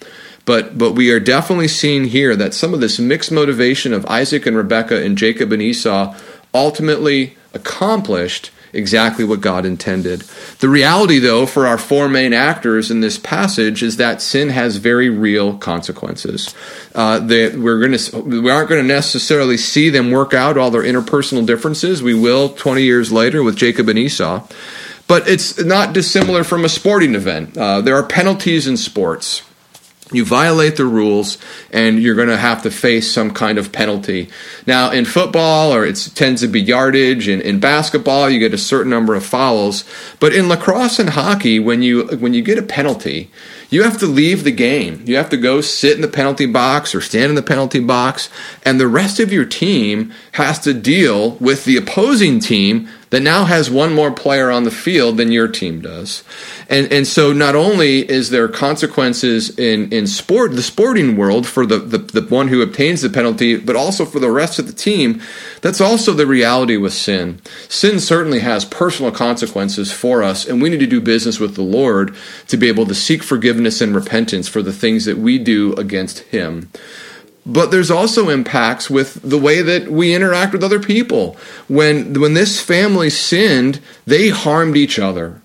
But, 0.44 0.78
but 0.78 0.92
we 0.92 1.10
are 1.10 1.18
definitely 1.18 1.66
seeing 1.66 2.04
here 2.04 2.36
that 2.36 2.54
some 2.54 2.72
of 2.72 2.80
this 2.80 3.00
mixed 3.00 3.32
motivation 3.32 3.92
of 3.92 4.06
Isaac 4.06 4.46
and 4.46 4.56
Rebekah 4.56 5.02
and 5.02 5.18
Jacob 5.18 5.50
and 5.50 5.60
Esau 5.60 6.14
ultimately 6.54 7.36
accomplished 7.52 8.52
exactly 8.76 9.24
what 9.24 9.40
God 9.40 9.66
intended. 9.66 10.20
The 10.60 10.68
reality, 10.68 11.18
though, 11.18 11.46
for 11.46 11.66
our 11.66 11.78
four 11.78 12.08
main 12.08 12.32
actors 12.32 12.90
in 12.90 13.00
this 13.00 13.18
passage 13.18 13.82
is 13.82 13.96
that 13.96 14.22
sin 14.22 14.50
has 14.50 14.76
very 14.76 15.08
real 15.08 15.56
consequences. 15.58 16.54
Uh, 16.94 17.20
we're 17.28 17.80
going 17.80 17.98
to 17.98 18.20
we 18.20 18.50
aren't 18.50 18.68
going 18.68 18.82
to 18.82 18.86
necessarily 18.86 19.56
see 19.56 19.90
them 19.90 20.10
work 20.10 20.34
out 20.34 20.56
all 20.56 20.70
their 20.70 20.82
interpersonal 20.82 21.46
differences. 21.46 22.02
We 22.02 22.14
will 22.14 22.50
20 22.50 22.82
years 22.82 23.10
later 23.10 23.42
with 23.42 23.56
Jacob 23.56 23.88
and 23.88 23.98
Esau. 23.98 24.46
But 25.08 25.28
it's 25.28 25.62
not 25.62 25.92
dissimilar 25.92 26.42
from 26.42 26.64
a 26.64 26.68
sporting 26.68 27.14
event. 27.14 27.56
Uh, 27.56 27.80
there 27.80 27.94
are 27.94 28.02
penalties 28.02 28.66
in 28.66 28.76
sports 28.76 29.42
you 30.12 30.24
violate 30.24 30.76
the 30.76 30.84
rules 30.84 31.36
and 31.72 32.00
you're 32.00 32.14
going 32.14 32.28
to 32.28 32.36
have 32.36 32.62
to 32.62 32.70
face 32.70 33.10
some 33.10 33.32
kind 33.32 33.58
of 33.58 33.72
penalty. 33.72 34.28
Now, 34.64 34.92
in 34.92 35.04
football, 35.04 35.74
or 35.74 35.84
it 35.84 35.96
tends 36.14 36.42
to 36.42 36.48
be 36.48 36.60
yardage, 36.60 37.26
and 37.26 37.42
in 37.42 37.58
basketball, 37.58 38.30
you 38.30 38.38
get 38.38 38.54
a 38.54 38.58
certain 38.58 38.90
number 38.90 39.14
of 39.16 39.24
fouls. 39.24 39.84
But 40.20 40.32
in 40.32 40.48
lacrosse 40.48 41.00
and 41.00 41.10
hockey, 41.10 41.58
when 41.58 41.82
you 41.82 42.06
when 42.18 42.34
you 42.34 42.42
get 42.42 42.58
a 42.58 42.62
penalty, 42.62 43.30
you 43.68 43.82
have 43.82 43.98
to 43.98 44.06
leave 44.06 44.44
the 44.44 44.52
game. 44.52 45.02
You 45.06 45.16
have 45.16 45.30
to 45.30 45.36
go 45.36 45.60
sit 45.60 45.96
in 45.96 46.02
the 46.02 46.08
penalty 46.08 46.46
box 46.46 46.94
or 46.94 47.00
stand 47.00 47.30
in 47.30 47.34
the 47.34 47.42
penalty 47.42 47.80
box, 47.80 48.30
and 48.64 48.78
the 48.78 48.88
rest 48.88 49.18
of 49.18 49.32
your 49.32 49.44
team 49.44 50.12
has 50.32 50.60
to 50.60 50.72
deal 50.72 51.32
with 51.32 51.64
the 51.64 51.76
opposing 51.76 52.38
team 52.38 52.88
that 53.10 53.22
now 53.22 53.44
has 53.44 53.70
one 53.70 53.94
more 53.94 54.10
player 54.10 54.50
on 54.50 54.64
the 54.64 54.70
field 54.70 55.16
than 55.16 55.30
your 55.30 55.48
team 55.48 55.80
does. 55.80 56.24
And 56.68 56.92
and 56.92 57.06
so 57.06 57.32
not 57.32 57.54
only 57.54 58.08
is 58.08 58.30
there 58.30 58.48
consequences 58.48 59.56
in, 59.58 59.92
in 59.92 60.06
sport 60.06 60.52
the 60.52 60.62
sporting 60.62 61.16
world 61.16 61.46
for 61.46 61.64
the, 61.64 61.78
the, 61.78 61.98
the 61.98 62.22
one 62.22 62.48
who 62.48 62.62
obtains 62.62 63.02
the 63.02 63.10
penalty, 63.10 63.56
but 63.56 63.76
also 63.76 64.04
for 64.04 64.18
the 64.18 64.30
rest 64.30 64.58
of 64.58 64.66
the 64.66 64.72
team, 64.72 65.20
that's 65.60 65.80
also 65.80 66.12
the 66.12 66.26
reality 66.26 66.76
with 66.76 66.92
sin. 66.92 67.40
Sin 67.68 68.00
certainly 68.00 68.40
has 68.40 68.64
personal 68.64 69.12
consequences 69.12 69.92
for 69.92 70.22
us, 70.22 70.46
and 70.46 70.60
we 70.60 70.68
need 70.68 70.80
to 70.80 70.86
do 70.86 71.00
business 71.00 71.38
with 71.38 71.54
the 71.54 71.62
Lord 71.62 72.14
to 72.48 72.56
be 72.56 72.68
able 72.68 72.86
to 72.86 72.94
seek 72.94 73.22
forgiveness 73.22 73.80
and 73.80 73.94
repentance 73.94 74.48
for 74.48 74.62
the 74.62 74.72
things 74.72 75.04
that 75.04 75.18
we 75.18 75.38
do 75.38 75.72
against 75.74 76.20
him 76.20 76.70
but 77.46 77.70
there's 77.70 77.92
also 77.92 78.28
impacts 78.28 78.90
with 78.90 79.22
the 79.22 79.38
way 79.38 79.62
that 79.62 79.88
we 79.88 80.12
interact 80.12 80.52
with 80.52 80.64
other 80.64 80.80
people. 80.80 81.36
When 81.68 82.20
when 82.20 82.34
this 82.34 82.60
family 82.60 83.08
sinned, 83.08 83.80
they 84.04 84.30
harmed 84.30 84.76
each 84.76 84.98
other. 84.98 85.40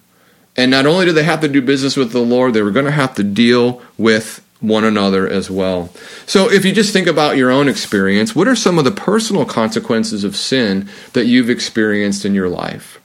And 0.58 0.72
not 0.72 0.86
only 0.86 1.06
did 1.06 1.14
they 1.14 1.24
have 1.24 1.42
to 1.42 1.48
do 1.48 1.62
business 1.62 1.96
with 1.96 2.12
the 2.12 2.20
Lord, 2.20 2.54
they 2.54 2.62
were 2.62 2.72
going 2.72 2.86
to 2.86 2.92
have 2.92 3.16
to 3.16 3.24
deal 3.24 3.82
with 3.98 4.44
one 4.60 4.84
another 4.84 5.28
as 5.28 5.50
well. 5.50 5.90
So 6.26 6.52
if 6.52 6.66
you 6.66 6.74
just 6.74 6.92
think 6.92 7.08
about 7.08 7.38
your 7.38 7.50
own 7.50 7.70
experience, 7.70 8.36
what 8.36 8.48
are 8.48 8.56
some 8.56 8.78
of 8.78 8.84
the 8.84 8.92
personal 8.92 9.46
consequences 9.46 10.24
of 10.24 10.36
sin 10.36 10.90
that 11.14 11.26
you've 11.26 11.50
experienced 11.50 12.26
in 12.26 12.36
your 12.36 12.50
life? 12.50 13.00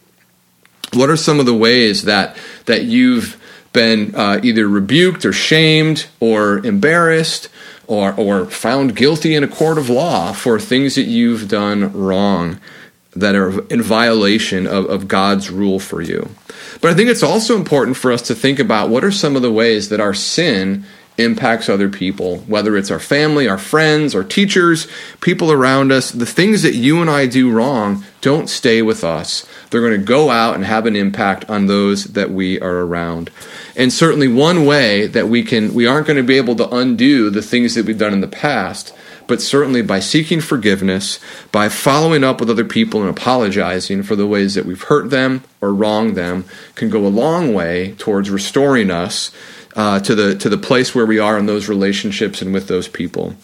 What 0.93 1.11
are 1.11 1.17
some 1.17 1.39
of 1.39 1.47
the 1.47 1.55
ways 1.55 2.05
that 2.05 2.37
that 2.65 2.85
you've 2.85 3.41
been 3.73 4.15
uh, 4.15 4.41
either 4.43 4.67
rebuked 4.67 5.25
or 5.27 5.33
shamed 5.33 6.07
or 6.19 6.65
embarrassed 6.65 7.49
or, 7.87 8.15
or 8.15 8.47
found 8.47 8.97
guilty 8.97 9.35
in 9.35 9.45
a 9.45 9.49
court 9.49 9.79
of 9.79 9.89
law 9.89 10.33
for 10.33 10.59
things 10.59 10.95
that 10.95 11.03
you've 11.03 11.49
done 11.49 11.93
wrong 11.93 12.61
that 13.15 13.35
are 13.35 13.67
in 13.69 13.83
violation 13.83 14.67
of, 14.67 14.87
of 14.87 15.09
God's 15.09 15.51
rule 15.51 15.79
for 15.79 16.03
you. 16.03 16.29
But 16.81 16.91
I 16.91 16.95
think 16.95 17.09
it's 17.09 17.23
also 17.23 17.57
important 17.57 17.97
for 17.97 18.13
us 18.13 18.23
to 18.23 18.35
think 18.35 18.59
about 18.59 18.91
what 18.91 19.05
are 19.05 19.11
some 19.11 19.37
of 19.37 19.43
the 19.43 19.53
ways 19.53 19.89
that 19.89 20.01
our 20.01 20.15
sin 20.15 20.85
impacts 21.19 21.69
other 21.69 21.89
people, 21.89 22.39
whether 22.41 22.77
it's 22.77 22.91
our 22.91 22.99
family, 22.99 23.49
our 23.49 23.59
friends, 23.59 24.15
our 24.15 24.25
teachers, 24.25 24.87
people 25.21 25.51
around 25.51 25.91
us. 25.91 26.11
The 26.11 26.27
things 26.27 26.63
that 26.63 26.75
you 26.75 27.01
and 27.01 27.09
I 27.09 27.27
do 27.27 27.51
wrong 27.51 28.05
don't 28.21 28.49
stay 28.49 28.83
with 28.83 29.03
us. 29.03 29.47
They're 29.71 29.81
going 29.81 29.99
to 29.99 30.07
go 30.07 30.31
out 30.31 30.55
and 30.55 30.65
have 30.65 30.87
an 30.87 30.97
impact 30.97 31.49
on 31.49 31.67
those 31.67 32.05
that 32.05 32.31
we 32.31 32.61
are 32.61 32.85
around. 32.85 33.31
And 33.75 33.93
certainly 33.93 34.29
one 34.29 34.67
way 34.67 35.07
that 35.07 35.29
we 35.29 35.43
can 35.43 35.75
we 35.75 35.87
aren't 35.87 36.07
going 36.07 36.19
to 36.19 36.23
be 36.23 36.37
able 36.37 36.57
to 36.57 36.75
undo 36.75 37.31
the 37.31 37.43
things 37.43 37.75
that 37.75 37.87
we've 37.87 37.99
done 37.99 38.13
in 38.13 38.21
the 38.21 38.29
past, 38.29 38.95
but 39.27 39.43
certainly 39.43 39.83
by 39.83 40.01
seeking 40.01 40.41
forgiveness, 40.41 41.19
by 41.51 41.69
following 41.69 42.25
up 42.25 42.41
with 42.41 42.51
other 42.51 42.65
people 42.65 43.01
and 43.01 43.11
apologizing 43.11 44.03
for 44.03 44.17
the 44.17 44.27
ways 44.27 44.55
that 44.55 44.67
we've 44.67 44.83
hurt 44.83 45.11
them 45.11 45.43
or 45.61 45.73
wronged 45.73 46.15
them 46.15 46.45
can 46.75 46.91
go 46.91 47.07
a 47.07 47.09
long 47.09 47.55
way 47.55 47.95
towards 47.99 48.31
restoring 48.31 48.91
us 48.91 49.31
uh, 49.77 50.01
to 50.01 50.15
the 50.15 50.37
to 50.37 50.49
the 50.49 50.59
place 50.59 50.95
where 50.95 51.07
we 51.07 51.19
are 51.19 51.39
in 51.39 51.47
those 51.47 51.69
relationships 51.69 52.43
and 52.43 52.53
with 52.53 52.67
those 52.67 52.89
people. 52.89 53.35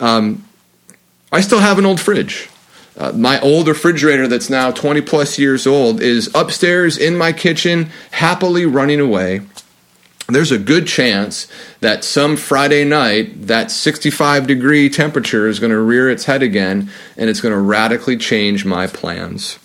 Um, 0.00 0.44
I 1.30 1.40
still 1.40 1.60
have 1.60 1.78
an 1.78 1.84
old 1.84 2.00
fridge. 2.00 2.48
Uh, 2.96 3.12
my 3.12 3.40
old 3.40 3.68
refrigerator 3.68 4.28
that's 4.28 4.50
now 4.50 4.70
20 4.70 5.00
plus 5.00 5.38
years 5.38 5.66
old 5.66 6.02
is 6.02 6.30
upstairs 6.34 6.98
in 6.98 7.16
my 7.16 7.32
kitchen, 7.32 7.90
happily 8.10 8.66
running 8.66 9.00
away 9.00 9.40
there's 10.28 10.52
a 10.52 10.58
good 10.58 10.86
chance 10.86 11.46
that 11.80 12.04
some 12.04 12.36
Friday 12.36 12.84
night 12.84 13.46
that 13.46 13.70
65 13.70 14.46
degree 14.46 14.88
temperature 14.88 15.48
is 15.48 15.58
going 15.58 15.72
to 15.72 15.80
rear 15.80 16.10
its 16.10 16.24
head 16.24 16.42
again 16.42 16.90
and 17.16 17.28
it's 17.28 17.40
going 17.40 17.52
to 17.52 17.58
radically 17.58 18.16
change 18.16 18.64
my 18.64 18.86
plans. 18.86 19.58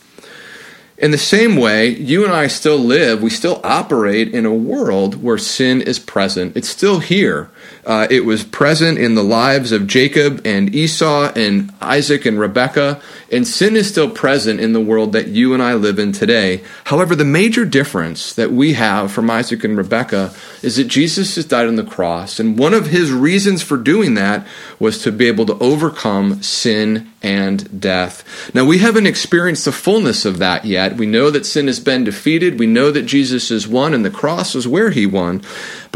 In 0.98 1.12
the 1.12 1.18
same 1.18 1.58
way, 1.58 1.90
you 1.90 2.24
and 2.24 2.34
I 2.34 2.48
still 2.48 2.80
live, 2.80 3.22
we 3.22 3.30
still 3.30 3.62
operate 3.64 4.34
in 4.34 4.48
a 4.48 4.54
world 4.54 5.22
where 5.22 5.38
sin 5.38 5.80
is 5.80 6.00
present. 6.00 6.58
It's 6.58 6.70
still 6.70 7.00
here. 7.00 7.52
Uh, 7.86 8.06
it 8.10 8.26
was 8.26 8.44
present 8.44 8.98
in 8.98 9.16
the 9.16 9.24
lives 9.24 9.72
of 9.72 9.88
Jacob 9.88 10.42
and 10.46 10.76
Esau 10.76 11.32
and 11.36 11.74
Isaac 11.82 12.26
and 12.26 12.38
Rebekah, 12.38 13.02
and 13.32 13.48
sin 13.48 13.76
is 13.76 13.90
still 13.90 14.10
present 14.10 14.60
in 14.60 14.74
the 14.74 14.82
world 14.82 15.14
that 15.14 15.28
you 15.28 15.54
and 15.54 15.64
I 15.64 15.74
live 15.74 15.98
in 15.98 16.12
today. 16.12 16.64
However, 16.86 17.16
the 17.16 17.26
major 17.26 17.66
difference 17.66 18.34
that 18.34 18.52
we 18.52 18.74
have 18.74 19.12
from 19.12 19.30
Isaac 19.30 19.64
and 19.64 19.78
Rebekah 19.78 20.34
is 20.62 20.76
that 20.76 20.86
Jesus 20.86 21.36
has 21.36 21.46
died 21.46 21.68
on 21.68 21.78
the 21.78 21.84
cross, 21.84 22.40
and 22.40 22.60
one 22.60 22.74
of 22.74 22.88
his 22.88 23.12
reasons 23.12 23.62
for 23.64 23.78
doing 23.78 24.16
that 24.16 24.46
was 24.80 25.02
to 25.04 25.12
be 25.12 25.28
able 25.28 25.46
to 25.46 25.58
overcome 25.60 26.42
sin 26.44 27.10
and 27.24 27.82
death. 27.82 28.24
Now, 28.54 28.66
we 28.66 28.78
haven't 28.78 29.08
experienced 29.08 29.66
the 29.66 29.72
fullness 29.72 30.26
of 30.26 30.38
that 30.38 30.66
yet. 30.66 30.98
We 30.98 31.06
know 31.06 31.32
that 31.32 31.46
sin 31.46 31.68
has 31.68 31.80
been 31.80 32.04
defeated. 32.04 32.60
We 32.60 32.68
know 32.68 32.92
that 32.92 33.04
Jesus 33.04 33.50
has 33.50 33.68
won, 33.68 33.94
and 33.94 34.06
the 34.06 34.10
cross 34.10 34.56
is 34.56 34.68
where 34.68 34.92
he 34.92 35.06
won. 35.06 35.42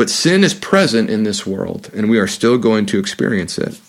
But 0.02 0.10
sin 0.10 0.44
is 0.44 0.56
present 0.56 1.12
in 1.12 1.26
this 1.26 1.46
world, 1.46 1.92
and 1.94 2.10
we 2.10 2.18
are 2.18 2.26
still 2.26 2.58
going 2.58 2.88
to 2.88 2.98
experience 2.98 3.60
it. 3.60 3.80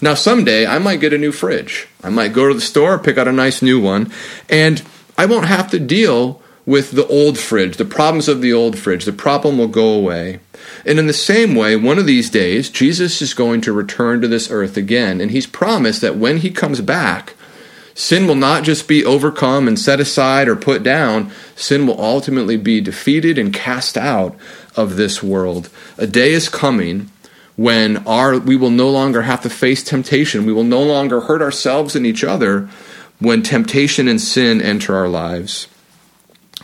Now, 0.00 0.14
someday 0.14 0.68
I 0.68 0.78
might 0.78 1.00
get 1.00 1.12
a 1.12 1.18
new 1.18 1.32
fridge. 1.32 1.88
I 2.00 2.10
might 2.10 2.32
go 2.32 2.46
to 2.46 2.54
the 2.54 2.60
store, 2.60 2.96
pick 2.96 3.18
out 3.18 3.26
a 3.26 3.32
nice 3.32 3.60
new 3.60 3.80
one, 3.80 4.12
and 4.48 4.84
I 5.18 5.26
won't 5.26 5.46
have 5.46 5.68
to 5.72 5.80
deal 5.80 6.40
with 6.64 6.92
the 6.92 7.08
old 7.08 7.40
fridge, 7.40 7.76
the 7.76 7.84
problems 7.84 8.28
of 8.28 8.40
the 8.40 8.52
old 8.52 8.78
fridge. 8.78 9.04
The 9.04 9.12
problem 9.12 9.58
will 9.58 9.66
go 9.66 9.92
away. 9.92 10.38
And 10.86 11.00
in 11.00 11.08
the 11.08 11.12
same 11.12 11.56
way, 11.56 11.74
one 11.74 11.98
of 11.98 12.06
these 12.06 12.30
days, 12.30 12.70
Jesus 12.70 13.20
is 13.20 13.34
going 13.34 13.62
to 13.62 13.72
return 13.72 14.20
to 14.20 14.28
this 14.28 14.48
earth 14.48 14.76
again. 14.76 15.20
And 15.20 15.32
he's 15.32 15.48
promised 15.48 16.02
that 16.02 16.14
when 16.14 16.36
he 16.36 16.52
comes 16.52 16.80
back, 16.80 17.34
sin 17.94 18.26
will 18.26 18.34
not 18.34 18.64
just 18.64 18.88
be 18.88 19.04
overcome 19.04 19.68
and 19.68 19.78
set 19.78 20.00
aside 20.00 20.48
or 20.48 20.56
put 20.56 20.82
down, 20.82 21.30
sin 21.56 21.86
will 21.86 22.00
ultimately 22.00 22.56
be 22.56 22.80
defeated 22.80 23.38
and 23.38 23.52
cast 23.52 23.96
out 23.96 24.36
of 24.76 24.96
this 24.96 25.22
world. 25.22 25.68
A 25.98 26.06
day 26.06 26.32
is 26.32 26.48
coming 26.48 27.10
when 27.56 27.98
our 28.06 28.38
we 28.38 28.56
will 28.56 28.70
no 28.70 28.88
longer 28.90 29.22
have 29.22 29.42
to 29.42 29.50
face 29.50 29.82
temptation. 29.82 30.46
We 30.46 30.52
will 30.52 30.64
no 30.64 30.82
longer 30.82 31.22
hurt 31.22 31.42
ourselves 31.42 31.94
and 31.94 32.06
each 32.06 32.24
other 32.24 32.68
when 33.18 33.42
temptation 33.42 34.08
and 34.08 34.20
sin 34.20 34.60
enter 34.60 34.96
our 34.96 35.08
lives. 35.08 35.68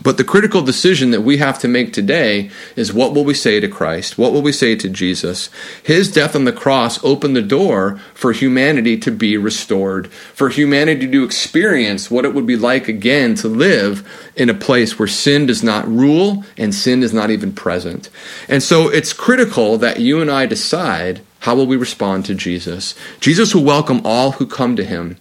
But 0.03 0.17
the 0.17 0.25
critical 0.25 0.63
decision 0.63 1.11
that 1.11 1.23
we 1.23 1.39
have 1.39 1.59
to 1.61 1.69
make 1.69 1.93
today 1.93 2.51
is 2.77 2.93
what 2.93 3.15
will 3.15 3.25
we 3.25 3.35
say 3.35 3.61
to 3.61 3.69
Christ? 3.69 4.17
What 4.19 4.33
will 4.33 4.43
we 4.43 4.53
say 4.53 4.77
to 4.77 4.89
Jesus? 4.89 5.51
His 5.83 6.11
death 6.11 6.37
on 6.37 6.45
the 6.45 6.53
cross 6.53 7.03
opened 7.05 7.37
the 7.37 7.43
door 7.43 8.01
for 8.15 8.33
humanity 8.33 8.97
to 8.99 9.11
be 9.11 9.37
restored, 9.37 10.11
for 10.11 10.49
humanity 10.49 11.11
to 11.11 11.25
experience 11.25 12.11
what 12.11 12.25
it 12.25 12.35
would 12.35 12.47
be 12.47 12.57
like 12.57 12.89
again 12.89 13.35
to 13.37 13.49
live 13.49 14.09
in 14.37 14.49
a 14.49 14.55
place 14.55 14.99
where 14.99 15.09
sin 15.09 15.47
does 15.47 15.63
not 15.63 15.89
rule 15.89 16.45
and 16.57 16.75
sin 16.75 17.03
is 17.03 17.13
not 17.13 17.31
even 17.31 17.53
present. 17.53 18.09
And 18.49 18.63
so 18.63 18.89
it's 18.89 19.13
critical 19.13 19.79
that 19.79 20.01
you 20.01 20.21
and 20.21 20.31
I 20.31 20.47
decide 20.47 21.21
how 21.41 21.55
will 21.55 21.67
we 21.67 21.77
respond 21.77 22.25
to 22.27 22.35
Jesus? 22.35 22.95
Jesus 23.21 23.55
will 23.55 23.65
welcome 23.65 24.01
all 24.05 24.33
who 24.33 24.47
come 24.47 24.77
to 24.77 24.85
him 24.85 25.17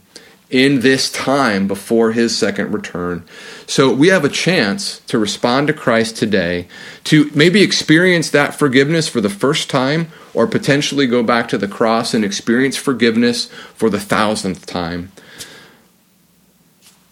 in 0.50 0.80
this 0.80 1.12
time 1.12 1.68
before 1.68 2.14
his 2.14 2.38
second 2.38 2.72
return. 2.72 3.24
So 3.66 3.92
we 3.94 4.08
have 4.08 4.24
a 4.24 4.30
chance 4.30 5.00
to 5.08 5.20
respond 5.20 5.68
to 5.68 5.74
Christ 5.74 6.16
today, 6.16 6.68
to 7.06 7.30
maybe 7.36 7.62
experience 7.62 8.30
that 8.30 8.56
forgiveness 8.56 9.10
for 9.10 9.20
the 9.20 9.30
first 9.30 9.70
time, 9.70 10.08
or 10.34 10.48
potentially 10.48 11.06
go 11.06 11.22
back 11.22 11.50
to 11.50 11.58
the 11.58 11.68
cross 11.68 12.14
and 12.14 12.24
experience 12.24 12.78
forgiveness 12.78 13.48
for 13.74 13.90
the 13.90 14.00
thousandth 14.00 14.66
time. 14.66 15.12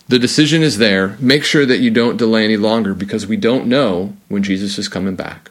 The 0.08 0.20
decision 0.20 0.62
is 0.62 0.78
there. 0.78 1.18
Make 1.20 1.44
sure 1.44 1.66
that 1.66 1.80
you 1.80 1.90
don't 1.90 2.18
delay 2.18 2.46
any 2.46 2.58
longer 2.58 2.94
because 2.94 3.26
we 3.26 3.38
don't 3.38 3.66
know 3.66 4.16
when 4.30 4.44
Jesus 4.44 4.78
is 4.78 4.88
coming 4.88 5.16
back. 5.16 5.50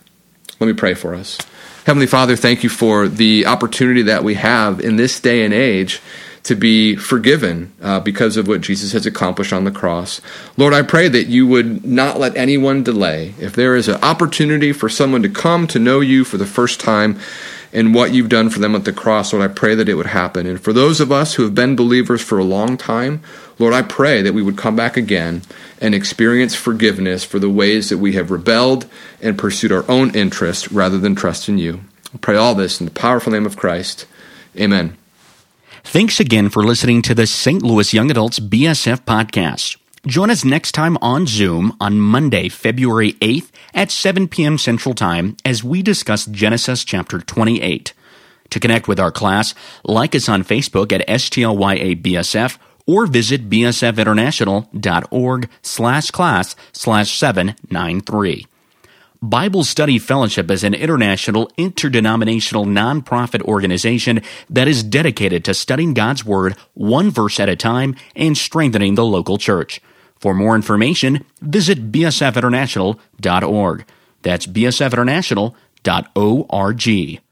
Let 0.61 0.69
me 0.69 0.73
pray 0.73 0.95
for 0.95 1.15
us. 1.15 1.39
Heavenly 1.85 2.07
Father, 2.07 2.37
thank 2.37 2.63
you 2.63 2.71
for 2.71 3.09
the 3.09 3.47
opportunity 3.47 4.03
that 4.03 4.25
we 4.25 4.35
have 4.35 4.81
in 4.81 4.97
this 4.97 5.21
day 5.21 5.45
and 5.45 5.53
age 5.53 6.01
to 6.45 6.55
be 6.55 6.95
forgiven 6.95 7.73
uh, 7.83 7.99
because 8.01 8.37
of 8.37 8.47
what 8.47 8.61
Jesus 8.61 8.93
has 8.93 9.07
accomplished 9.07 9.53
on 9.53 9.65
the 9.65 9.71
cross. 9.71 10.21
Lord, 10.59 10.75
I 10.75 10.83
pray 10.83 11.09
that 11.09 11.27
you 11.27 11.47
would 11.47 11.85
not 11.85 12.21
let 12.21 12.37
anyone 12.37 12.85
delay. 12.85 13.35
If 13.41 13.55
there 13.55 13.75
is 13.75 13.89
an 13.89 14.03
opportunity 14.03 14.73
for 14.73 14.91
someone 14.91 15.23
to 15.23 15.31
come 15.31 15.67
to 15.69 15.79
know 15.79 16.01
you 16.01 16.23
for 16.23 16.37
the 16.37 16.47
first 16.47 16.81
time 16.81 17.19
and 17.73 17.95
what 17.95 18.13
you've 18.13 18.29
done 18.29 18.51
for 18.51 18.59
them 18.59 18.75
at 18.75 18.85
the 18.85 18.93
cross, 18.93 19.33
Lord, 19.33 19.51
I 19.51 19.53
pray 19.53 19.75
that 19.75 19.89
it 19.89 19.95
would 19.95 20.07
happen. 20.07 20.47
And 20.47 20.61
for 20.61 20.75
those 20.75 21.01
of 21.01 21.11
us 21.11 21.35
who 21.35 21.45
have 21.45 21.55
been 21.55 21.77
believers 21.77 22.21
for 22.21 22.39
a 22.39 22.45
long 22.45 22.77
time, 22.77 23.23
Lord, 23.59 23.73
I 23.73 23.81
pray 23.81 24.21
that 24.21 24.35
we 24.35 24.43
would 24.43 24.59
come 24.59 24.77
back 24.77 24.99
again 24.99 25.43
and 25.81 25.95
experience 25.95 26.55
forgiveness 26.55 27.25
for 27.25 27.39
the 27.39 27.51
ways 27.51 27.89
that 27.89 27.99
we 27.99 28.13
have 28.13 28.31
rebelled 28.31 28.87
and 29.23 29.39
pursued 29.39 29.73
our 29.73 29.91
own 29.91 30.15
interest 30.15 30.71
rather 30.71 30.99
than 30.99 31.15
trust 31.15 31.49
in 31.49 31.57
you. 31.57 31.81
I 32.13 32.19
pray 32.19 32.37
all 32.37 32.55
this 32.55 32.81
in 32.81 32.85
the 32.85 32.93
powerful 32.93 33.33
name 33.33 33.47
of 33.47 33.57
Christ. 33.57 34.07
Amen. 34.59 34.99
Thanks 35.85 36.19
again 36.19 36.49
for 36.49 36.65
listening 36.65 37.03
to 37.03 37.15
the 37.15 37.27
St. 37.27 37.63
Louis 37.63 37.93
Young 37.93 38.11
Adults 38.11 38.41
BSF 38.41 39.03
podcast. 39.03 39.77
Join 40.07 40.31
us 40.31 40.45
next 40.45 40.73
time 40.73 40.99
on 41.01 41.27
Zoom 41.27 41.77
on 41.81 42.01
Monday, 42.01 42.49
February 42.49 43.13
8th 43.15 43.51
at 43.73 43.91
7 43.91 44.29
p.m. 44.29 44.59
Central 44.59 44.95
Time 44.95 45.37
as 45.45 45.63
we 45.63 45.83
discuss 45.83 46.27
Genesis 46.27 46.85
chapter 46.85 47.21
28. 47.21 47.93
To 48.51 48.61
connect 48.61 48.89
with 48.89 48.99
our 48.99 49.13
class, 49.13 49.55
like 49.85 50.15
us 50.15 50.29
on 50.29 50.43
Facebook 50.43 50.93
at 50.93 51.07
STLYABSF 51.07 52.59
or 52.87 53.07
visit 53.07 53.49
bsfinternational.org 53.49 55.49
slash 55.63 56.11
class 56.11 56.57
slash 56.73 57.17
793. 57.17 58.47
Bible 59.31 59.65
Study 59.65 59.99
Fellowship 59.99 60.51
is 60.51 60.65
an 60.65 60.75
international, 60.75 61.51
interdenominational 61.57 62.67
nonprofit 62.67 63.41
organization 63.41 64.21
that 64.51 64.69
is 64.69 64.83
dedicated 64.83 65.47
to 65.47 65.55
studying 65.55 65.95
God's 65.95 66.27
Word 66.27 66.59
one 66.75 67.11
verse 67.11 67.41
at 67.41 67.49
a 67.49 67.57
time 67.57 67.97
and 68.15 68.37
strengthening 68.37 68.97
the 68.97 69.05
local 69.05 69.39
church. 69.39 69.81
For 70.17 70.35
more 70.35 70.55
information, 70.55 71.25
visit 71.41 71.91
bsfinternational.org. 71.91 73.87
That's 74.21 74.47
bsfinternational.org. 74.47 77.24